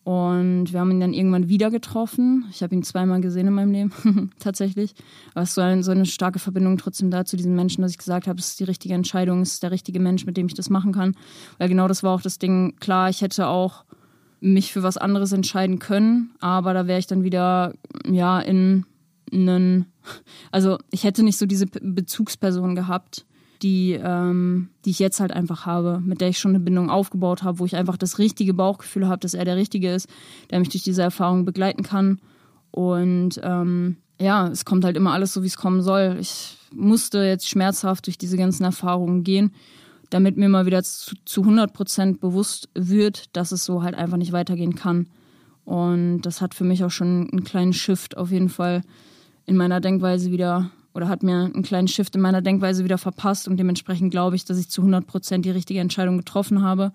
[0.02, 2.46] Und wir haben ihn dann irgendwann wieder getroffen.
[2.50, 4.94] Ich habe ihn zweimal gesehen in meinem Leben, tatsächlich.
[5.34, 8.26] Aber es war so eine starke Verbindung trotzdem da zu diesem Menschen, dass ich gesagt
[8.26, 10.70] habe, es ist die richtige Entscheidung, es ist der richtige Mensch, mit dem ich das
[10.70, 11.16] machen kann.
[11.58, 12.76] Weil genau das war auch das Ding.
[12.80, 13.84] Klar, ich hätte auch
[14.40, 17.74] mich für was anderes entscheiden können, aber da wäre ich dann wieder,
[18.08, 18.86] ja, in
[19.32, 19.86] einen,
[20.50, 23.26] also ich hätte nicht so diese Bezugsperson gehabt,
[23.62, 27.42] die, ähm, die ich jetzt halt einfach habe, mit der ich schon eine Bindung aufgebaut
[27.42, 30.08] habe, wo ich einfach das richtige Bauchgefühl habe, dass er der Richtige ist,
[30.50, 32.20] der mich durch diese Erfahrung begleiten kann.
[32.70, 36.16] Und ähm, ja, es kommt halt immer alles so, wie es kommen soll.
[36.20, 39.52] Ich musste jetzt schmerzhaft durch diese ganzen Erfahrungen gehen,
[40.08, 44.16] damit mir mal wieder zu, zu 100 Prozent bewusst wird, dass es so halt einfach
[44.16, 45.08] nicht weitergehen kann.
[45.64, 48.82] Und das hat für mich auch schon einen kleinen Shift auf jeden Fall
[49.50, 53.48] in meiner Denkweise wieder oder hat mir einen kleinen Shift in meiner Denkweise wieder verpasst
[53.48, 56.92] und dementsprechend glaube ich, dass ich zu 100 Prozent die richtige Entscheidung getroffen habe.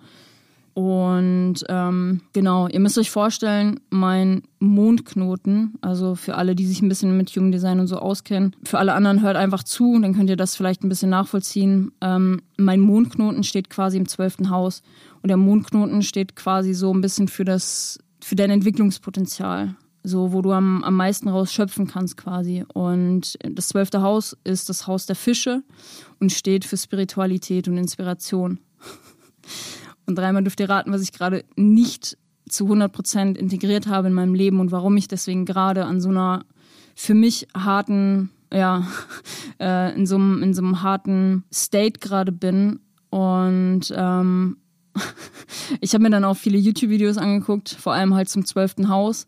[0.74, 6.90] Und ähm, genau, ihr müsst euch vorstellen, mein Mondknoten, also für alle, die sich ein
[6.90, 10.38] bisschen mit Jugenddesign und so auskennen, für alle anderen hört einfach zu, dann könnt ihr
[10.38, 11.92] das vielleicht ein bisschen nachvollziehen.
[12.00, 14.82] Ähm, mein Mondknoten steht quasi im zwölften Haus
[15.22, 20.42] und der Mondknoten steht quasi so ein bisschen für das, für dein Entwicklungspotenzial so wo
[20.42, 22.64] du am, am meisten rausschöpfen kannst quasi.
[22.74, 25.64] Und das zwölfte Haus ist das Haus der Fische
[26.20, 28.60] und steht für Spiritualität und Inspiration.
[30.08, 32.16] Und dreimal dürft ihr raten, was ich gerade nicht
[32.48, 36.46] zu 100% integriert habe in meinem Leben und warum ich deswegen gerade an so einer
[36.94, 38.88] für mich harten, ja,
[39.60, 42.82] äh, in, so einem, in so einem harten State gerade bin.
[43.10, 44.58] Und ähm,
[45.82, 49.26] ich habe mir dann auch viele YouTube-Videos angeguckt, vor allem halt zum zwölften Haus.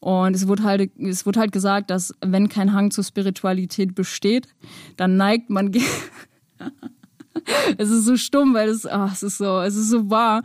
[0.00, 4.48] Und es wurde halt, es wurde halt gesagt, dass wenn kein Hang zur Spiritualität besteht,
[4.96, 5.72] dann neigt man.
[7.78, 10.42] es ist so stumm, weil es, ach, es ist so, es ist so wahr.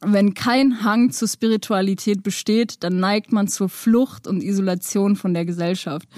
[0.00, 5.44] Wenn kein Hang zur Spiritualität besteht, dann neigt man zur Flucht und Isolation von der
[5.44, 6.08] Gesellschaft.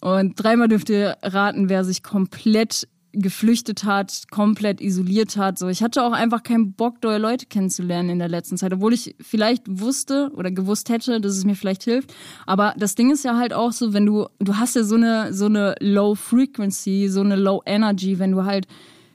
[0.00, 5.58] Und dreimal dürft ihr raten, wer sich komplett geflüchtet hat, komplett isoliert hat.
[5.58, 8.92] So, ich hatte auch einfach keinen Bock, neue Leute kennenzulernen in der letzten Zeit, obwohl
[8.92, 12.14] ich vielleicht wusste oder gewusst hätte, dass es mir vielleicht hilft.
[12.46, 15.32] Aber das Ding ist ja halt auch so, wenn du, du hast ja so eine,
[15.32, 18.66] so eine Low Frequency, so eine Low Energy, wenn du halt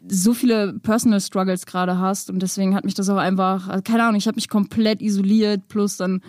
[0.08, 4.18] so viele Personal Struggles gerade hast und deswegen hat mich das auch einfach, keine Ahnung,
[4.18, 6.22] ich habe mich komplett isoliert, plus dann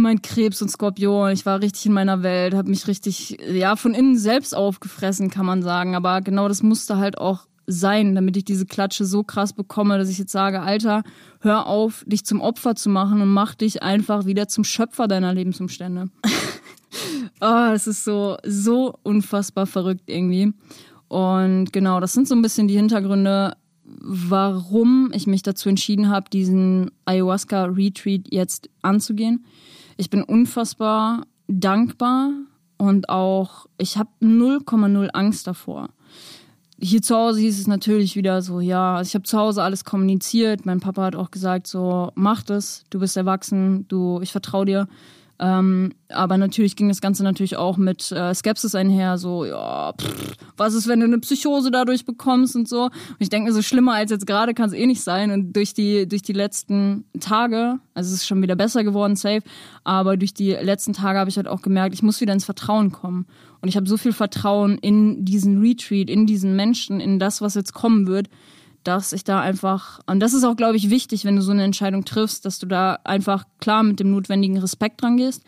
[0.00, 1.32] mein Krebs und Skorpion.
[1.32, 5.46] Ich war richtig in meiner Welt, habe mich richtig, ja, von innen selbst aufgefressen, kann
[5.46, 5.94] man sagen.
[5.94, 10.08] Aber genau das musste halt auch sein, damit ich diese Klatsche so krass bekomme, dass
[10.08, 11.02] ich jetzt sage, Alter,
[11.40, 15.34] hör auf, dich zum Opfer zu machen und mach dich einfach wieder zum Schöpfer deiner
[15.34, 16.08] Lebensumstände.
[17.40, 20.54] oh, es ist so, so unfassbar verrückt irgendwie.
[21.08, 26.30] Und genau, das sind so ein bisschen die Hintergründe, warum ich mich dazu entschieden habe,
[26.30, 29.44] diesen Ayahuasca-Retreat jetzt anzugehen.
[30.00, 32.30] Ich bin unfassbar dankbar
[32.76, 35.88] und auch, ich habe 0,0 Angst davor.
[36.80, 39.84] Hier zu Hause hieß es natürlich wieder so, ja, also ich habe zu Hause alles
[39.84, 40.64] kommuniziert.
[40.64, 44.88] Mein Papa hat auch gesagt, so, mach das, du bist erwachsen, du, ich vertraue dir.
[45.40, 50.36] Ähm, aber natürlich ging das Ganze natürlich auch mit äh, Skepsis einher, so, ja, pff,
[50.56, 52.84] was ist, wenn du eine Psychose dadurch bekommst und so.
[52.84, 55.30] Und ich denke, so schlimmer als jetzt gerade kann es eh nicht sein.
[55.30, 59.42] Und durch die, durch die letzten Tage, also es ist schon wieder besser geworden, safe,
[59.84, 62.90] aber durch die letzten Tage habe ich halt auch gemerkt, ich muss wieder ins Vertrauen
[62.90, 63.26] kommen.
[63.60, 67.54] Und ich habe so viel Vertrauen in diesen Retreat, in diesen Menschen, in das, was
[67.54, 68.28] jetzt kommen wird,
[68.88, 71.62] dass ich da einfach, und das ist auch, glaube ich, wichtig, wenn du so eine
[71.62, 75.42] Entscheidung triffst, dass du da einfach klar mit dem notwendigen Respekt dran gehst,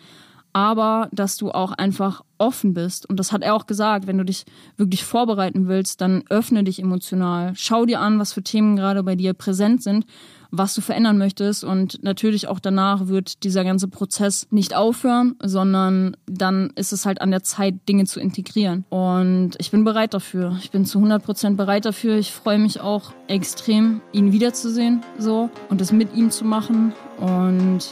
[0.53, 3.09] aber dass du auch einfach offen bist.
[3.09, 4.45] Und das hat er auch gesagt, wenn du dich
[4.77, 7.53] wirklich vorbereiten willst, dann öffne dich emotional.
[7.57, 10.05] Schau dir an, was für Themen gerade bei dir präsent sind
[10.51, 11.65] was du verändern möchtest.
[11.65, 17.21] Und natürlich auch danach wird dieser ganze Prozess nicht aufhören, sondern dann ist es halt
[17.21, 18.85] an der Zeit, Dinge zu integrieren.
[18.89, 20.57] Und ich bin bereit dafür.
[20.61, 22.17] Ich bin zu 100 Prozent bereit dafür.
[22.17, 26.93] Ich freue mich auch extrem, ihn wiederzusehen, so, und das mit ihm zu machen.
[27.19, 27.91] Und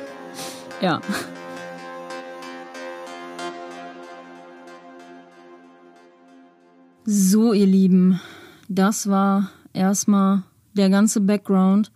[0.80, 1.00] ja.
[7.04, 8.20] So, ihr Lieben,
[8.68, 11.90] das war erstmal der ganze Background,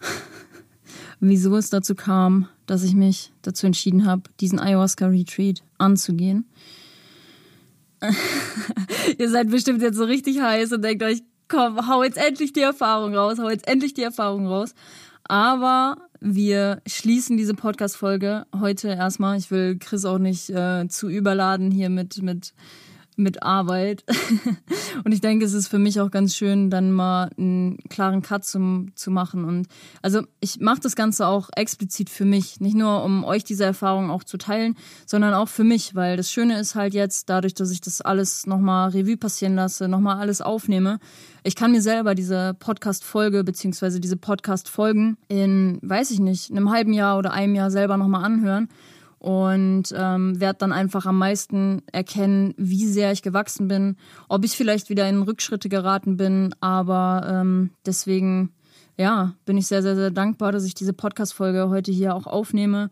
[1.20, 6.46] wieso es dazu kam, dass ich mich dazu entschieden habe, diesen Ayahuasca-Retreat anzugehen.
[9.18, 12.60] Ihr seid bestimmt jetzt so richtig heiß und denkt euch, komm, hau jetzt endlich die
[12.60, 14.74] Erfahrung raus, hau jetzt endlich die Erfahrung raus.
[15.24, 19.38] Aber wir schließen diese Podcast-Folge heute erstmal.
[19.38, 22.54] Ich will Chris auch nicht äh, zu überladen hier mit, mit
[23.16, 24.04] mit Arbeit.
[25.04, 28.44] und ich denke, es ist für mich auch ganz schön, dann mal einen klaren Cut
[28.44, 29.44] zum, zu machen.
[29.44, 29.68] Und
[30.00, 32.60] also ich mache das Ganze auch explizit für mich.
[32.60, 36.30] Nicht nur, um euch diese Erfahrung auch zu teilen, sondern auch für mich, weil das
[36.30, 40.40] Schöne ist halt jetzt, dadurch, dass ich das alles nochmal Revue passieren lasse, nochmal alles
[40.40, 40.98] aufnehme,
[41.44, 46.92] ich kann mir selber diese Podcast-Folge beziehungsweise diese Podcast-Folgen in, weiß ich nicht, einem halben
[46.92, 48.68] Jahr oder einem Jahr selber nochmal anhören
[49.22, 53.96] und ähm, werde dann einfach am meisten erkennen, wie sehr ich gewachsen bin,
[54.28, 58.50] ob ich vielleicht wieder in Rückschritte geraten bin, aber ähm, deswegen
[58.98, 62.90] ja, bin ich sehr, sehr, sehr dankbar, dass ich diese Podcast-Folge heute hier auch aufnehme.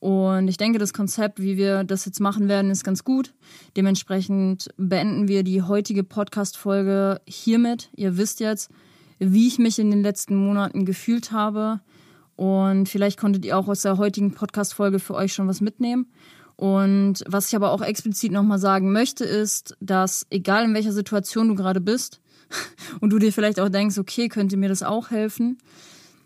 [0.00, 3.32] Und ich denke, das Konzept, wie wir das jetzt machen werden, ist ganz gut.
[3.74, 7.88] Dementsprechend beenden wir die heutige Podcast-Folge hiermit.
[7.96, 8.70] Ihr wisst jetzt,
[9.18, 11.80] wie ich mich in den letzten Monaten gefühlt habe.
[12.40, 16.06] Und vielleicht konntet ihr auch aus der heutigen Podcast-Folge für euch schon was mitnehmen.
[16.56, 21.48] Und was ich aber auch explizit nochmal sagen möchte, ist, dass egal in welcher Situation
[21.48, 22.22] du gerade bist
[23.00, 25.58] und du dir vielleicht auch denkst, okay, könnte mir das auch helfen,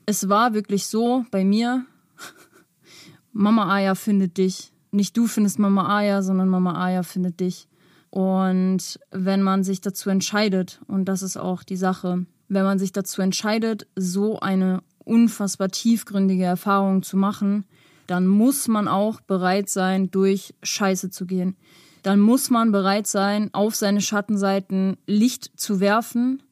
[0.07, 1.85] es war wirklich so bei mir,
[3.33, 4.71] Mama Aya findet dich.
[4.93, 7.67] Nicht du findest Mama Aya, sondern Mama Aya findet dich.
[8.11, 12.93] Und wenn man sich dazu entscheidet, und das ist auch die Sache, wenn man sich
[12.93, 17.65] dazu entscheidet, so eine unfassbar tiefgründige Erfahrungen zu machen,
[18.07, 21.57] dann muss man auch bereit sein, durch Scheiße zu gehen.
[22.03, 26.43] Dann muss man bereit sein, auf seine Schattenseiten Licht zu werfen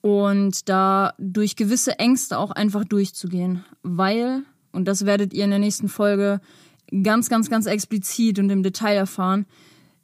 [0.00, 3.64] und da durch gewisse Ängste auch einfach durchzugehen.
[3.82, 6.40] Weil, und das werdet ihr in der nächsten Folge
[7.02, 9.46] ganz, ganz, ganz explizit und im Detail erfahren,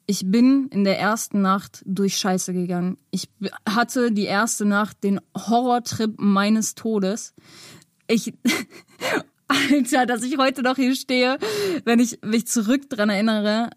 [0.07, 2.99] ich bin in der ersten Nacht durch Scheiße gegangen.
[3.11, 3.31] Ich
[3.67, 7.33] hatte die erste Nacht den Horrortrip meines Todes
[8.07, 8.35] ich,
[9.49, 11.39] Alter, dass ich heute noch hier stehe,
[11.85, 13.71] wenn ich mich zurück dran erinnere,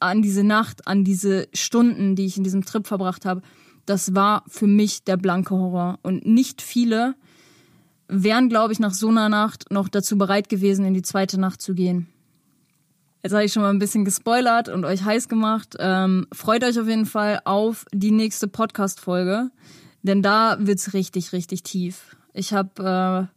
[0.00, 3.42] an diese Nacht, an diese Stunden, die ich in diesem Trip verbracht habe,
[3.86, 5.98] das war für mich der blanke Horror.
[6.02, 7.14] Und nicht viele
[8.06, 11.62] wären, glaube ich, nach so einer Nacht noch dazu bereit gewesen, in die zweite Nacht
[11.62, 12.06] zu gehen.
[13.22, 15.74] Jetzt habe ich schon mal ein bisschen gespoilert und euch heiß gemacht.
[15.78, 19.50] Ähm, freut euch auf jeden Fall auf die nächste Podcast-Folge,
[20.02, 22.16] denn da wird's richtig, richtig tief.
[22.38, 23.28] Ich habe,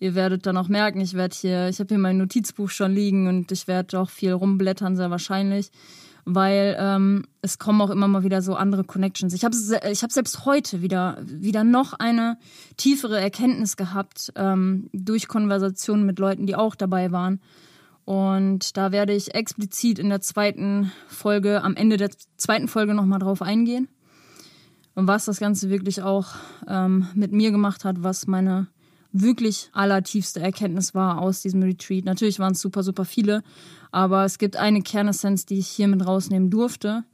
[0.00, 2.94] äh, ihr werdet dann auch merken, ich werde hier, ich habe hier mein Notizbuch schon
[2.94, 5.70] liegen und ich werde auch viel rumblättern, sehr wahrscheinlich,
[6.24, 9.34] weil ähm, es kommen auch immer mal wieder so andere Connections.
[9.34, 9.54] Ich habe
[9.90, 12.38] ich hab selbst heute wieder, wieder noch eine
[12.78, 17.40] tiefere Erkenntnis gehabt ähm, durch Konversationen mit Leuten, die auch dabei waren.
[18.06, 23.18] Und da werde ich explizit in der zweiten Folge, am Ende der zweiten Folge nochmal
[23.18, 23.88] drauf eingehen
[24.98, 26.34] und was das Ganze wirklich auch
[26.66, 28.66] ähm, mit mir gemacht hat, was meine
[29.12, 32.04] wirklich allertiefste Erkenntnis war aus diesem Retreat.
[32.04, 33.44] Natürlich waren es super, super viele,
[33.92, 37.04] aber es gibt eine Kernessenz, die ich hier mit rausnehmen durfte.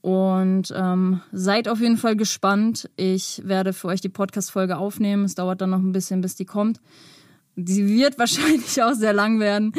[0.00, 2.90] Und ähm, seid auf jeden Fall gespannt.
[2.96, 5.24] Ich werde für euch die Podcast-Folge aufnehmen.
[5.24, 6.80] Es dauert dann noch ein bisschen, bis die kommt.
[7.56, 9.72] Die wird wahrscheinlich auch sehr lang werden.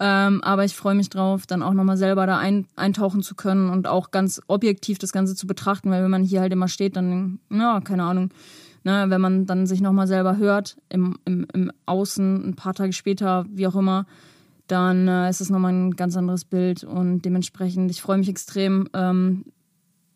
[0.00, 3.70] Ähm, aber ich freue mich drauf, dann auch nochmal selber da ein, eintauchen zu können
[3.70, 6.96] und auch ganz objektiv das Ganze zu betrachten, weil wenn man hier halt immer steht,
[6.96, 8.30] dann, ja, keine Ahnung,
[8.84, 12.92] ne, wenn man dann sich nochmal selber hört, im, im, im Außen, ein paar Tage
[12.92, 14.06] später, wie auch immer,
[14.66, 18.88] dann äh, ist es nochmal ein ganz anderes Bild und dementsprechend, ich freue mich extrem
[18.94, 19.44] ähm,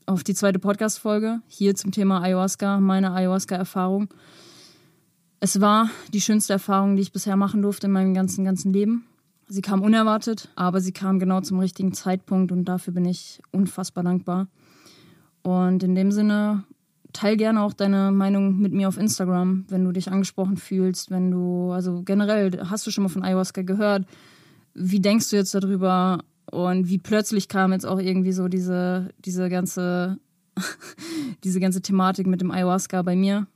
[0.07, 4.09] auf die zweite Podcast-Folge hier zum Thema Ayahuasca, meine Ayahuasca-Erfahrung.
[5.43, 9.07] Es war die schönste Erfahrung, die ich bisher machen durfte in meinem ganzen, ganzen Leben.
[9.49, 14.05] Sie kam unerwartet, aber sie kam genau zum richtigen Zeitpunkt und dafür bin ich unfassbar
[14.05, 14.49] dankbar.
[15.43, 16.65] Und in dem Sinne,
[17.15, 21.31] teil gerne auch deine Meinung mit mir auf Instagram, wenn du dich angesprochen fühlst, wenn
[21.31, 24.05] du, also generell, hast du schon mal von Ayahuasca gehört?
[24.75, 26.21] Wie denkst du jetzt darüber?
[26.51, 30.19] Und wie plötzlich kam jetzt auch irgendwie so diese, diese ganze,
[31.45, 33.47] diese ganze Thematik mit dem Ayahuasca bei mir?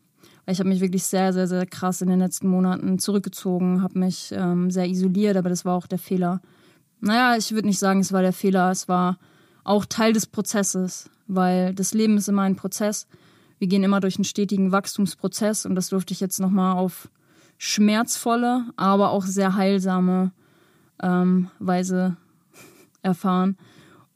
[0.47, 4.31] Ich habe mich wirklich sehr, sehr, sehr krass in den letzten Monaten zurückgezogen, habe mich
[4.37, 6.43] ähm, sehr isoliert, aber das war auch der Fehler.
[7.01, 9.19] Naja, ich würde nicht sagen, es war der Fehler, es war
[9.65, 13.07] auch Teil des Prozesses, weil das Leben ist immer ein Prozess.
[13.59, 17.09] Wir gehen immer durch einen stetigen Wachstumsprozess und das durfte ich jetzt nochmal auf
[17.57, 20.33] schmerzvolle, aber auch sehr heilsame
[21.03, 22.17] ähm, Weise
[23.03, 23.57] erfahren.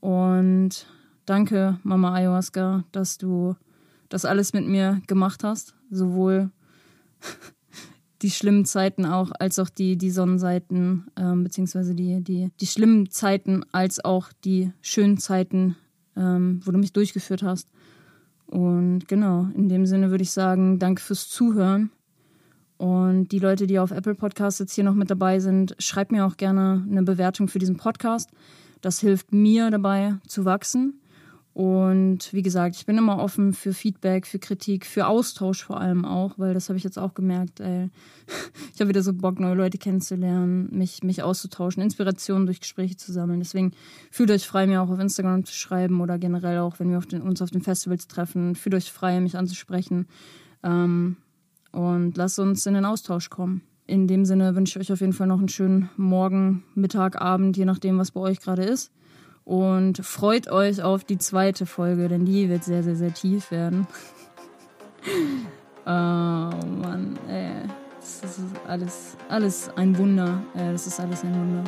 [0.01, 0.87] Und
[1.25, 3.57] danke, Mama Ayahuasca, dass du
[4.11, 6.51] das alles mit mir gemacht hast sowohl
[8.23, 13.11] die schlimmen Zeiten auch, als auch die, die Sonnenseiten, ähm, beziehungsweise die, die, die schlimmen
[13.11, 15.77] Zeiten, als auch die schönen Zeiten,
[16.17, 17.69] ähm, wo du mich durchgeführt hast.
[18.47, 21.91] Und genau, in dem Sinne würde ich sagen, danke fürs Zuhören.
[22.79, 26.25] Und die Leute, die auf Apple Podcasts jetzt hier noch mit dabei sind, schreibt mir
[26.25, 28.31] auch gerne eine Bewertung für diesen Podcast.
[28.81, 31.01] Das hilft mir dabei zu wachsen.
[31.59, 36.05] Und wie gesagt, ich bin immer offen für Feedback, für Kritik, für Austausch vor allem
[36.05, 37.59] auch, weil das habe ich jetzt auch gemerkt.
[37.59, 37.91] Ey.
[38.73, 43.11] Ich habe wieder so Bock, neue Leute kennenzulernen, mich, mich auszutauschen, Inspirationen durch Gespräche zu
[43.11, 43.41] sammeln.
[43.41, 43.73] Deswegen
[44.13, 47.07] fühlt euch frei, mir auch auf Instagram zu schreiben oder generell auch, wenn wir auf
[47.07, 50.07] den, uns auf den Festivals treffen, fühlt euch frei, mich anzusprechen.
[50.63, 51.17] Ähm,
[51.73, 53.63] und lasst uns in den Austausch kommen.
[53.89, 57.57] In dem Sinne wünsche ich euch auf jeden Fall noch einen schönen Morgen, Mittag, Abend,
[57.57, 58.93] je nachdem, was bei euch gerade ist.
[59.49, 63.87] Und freut euch auf die zweite Folge, denn die wird sehr, sehr, sehr tief werden.
[65.87, 67.63] oh Mann, ey.
[67.99, 70.43] Das ist alles, alles ein Wunder.
[70.53, 71.65] Das ist alles ein Wunder.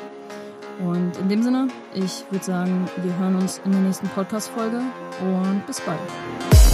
[0.87, 4.83] Und in dem Sinne, ich würde sagen, wir hören uns in der nächsten Podcast-Folge
[5.23, 6.70] und bis bald.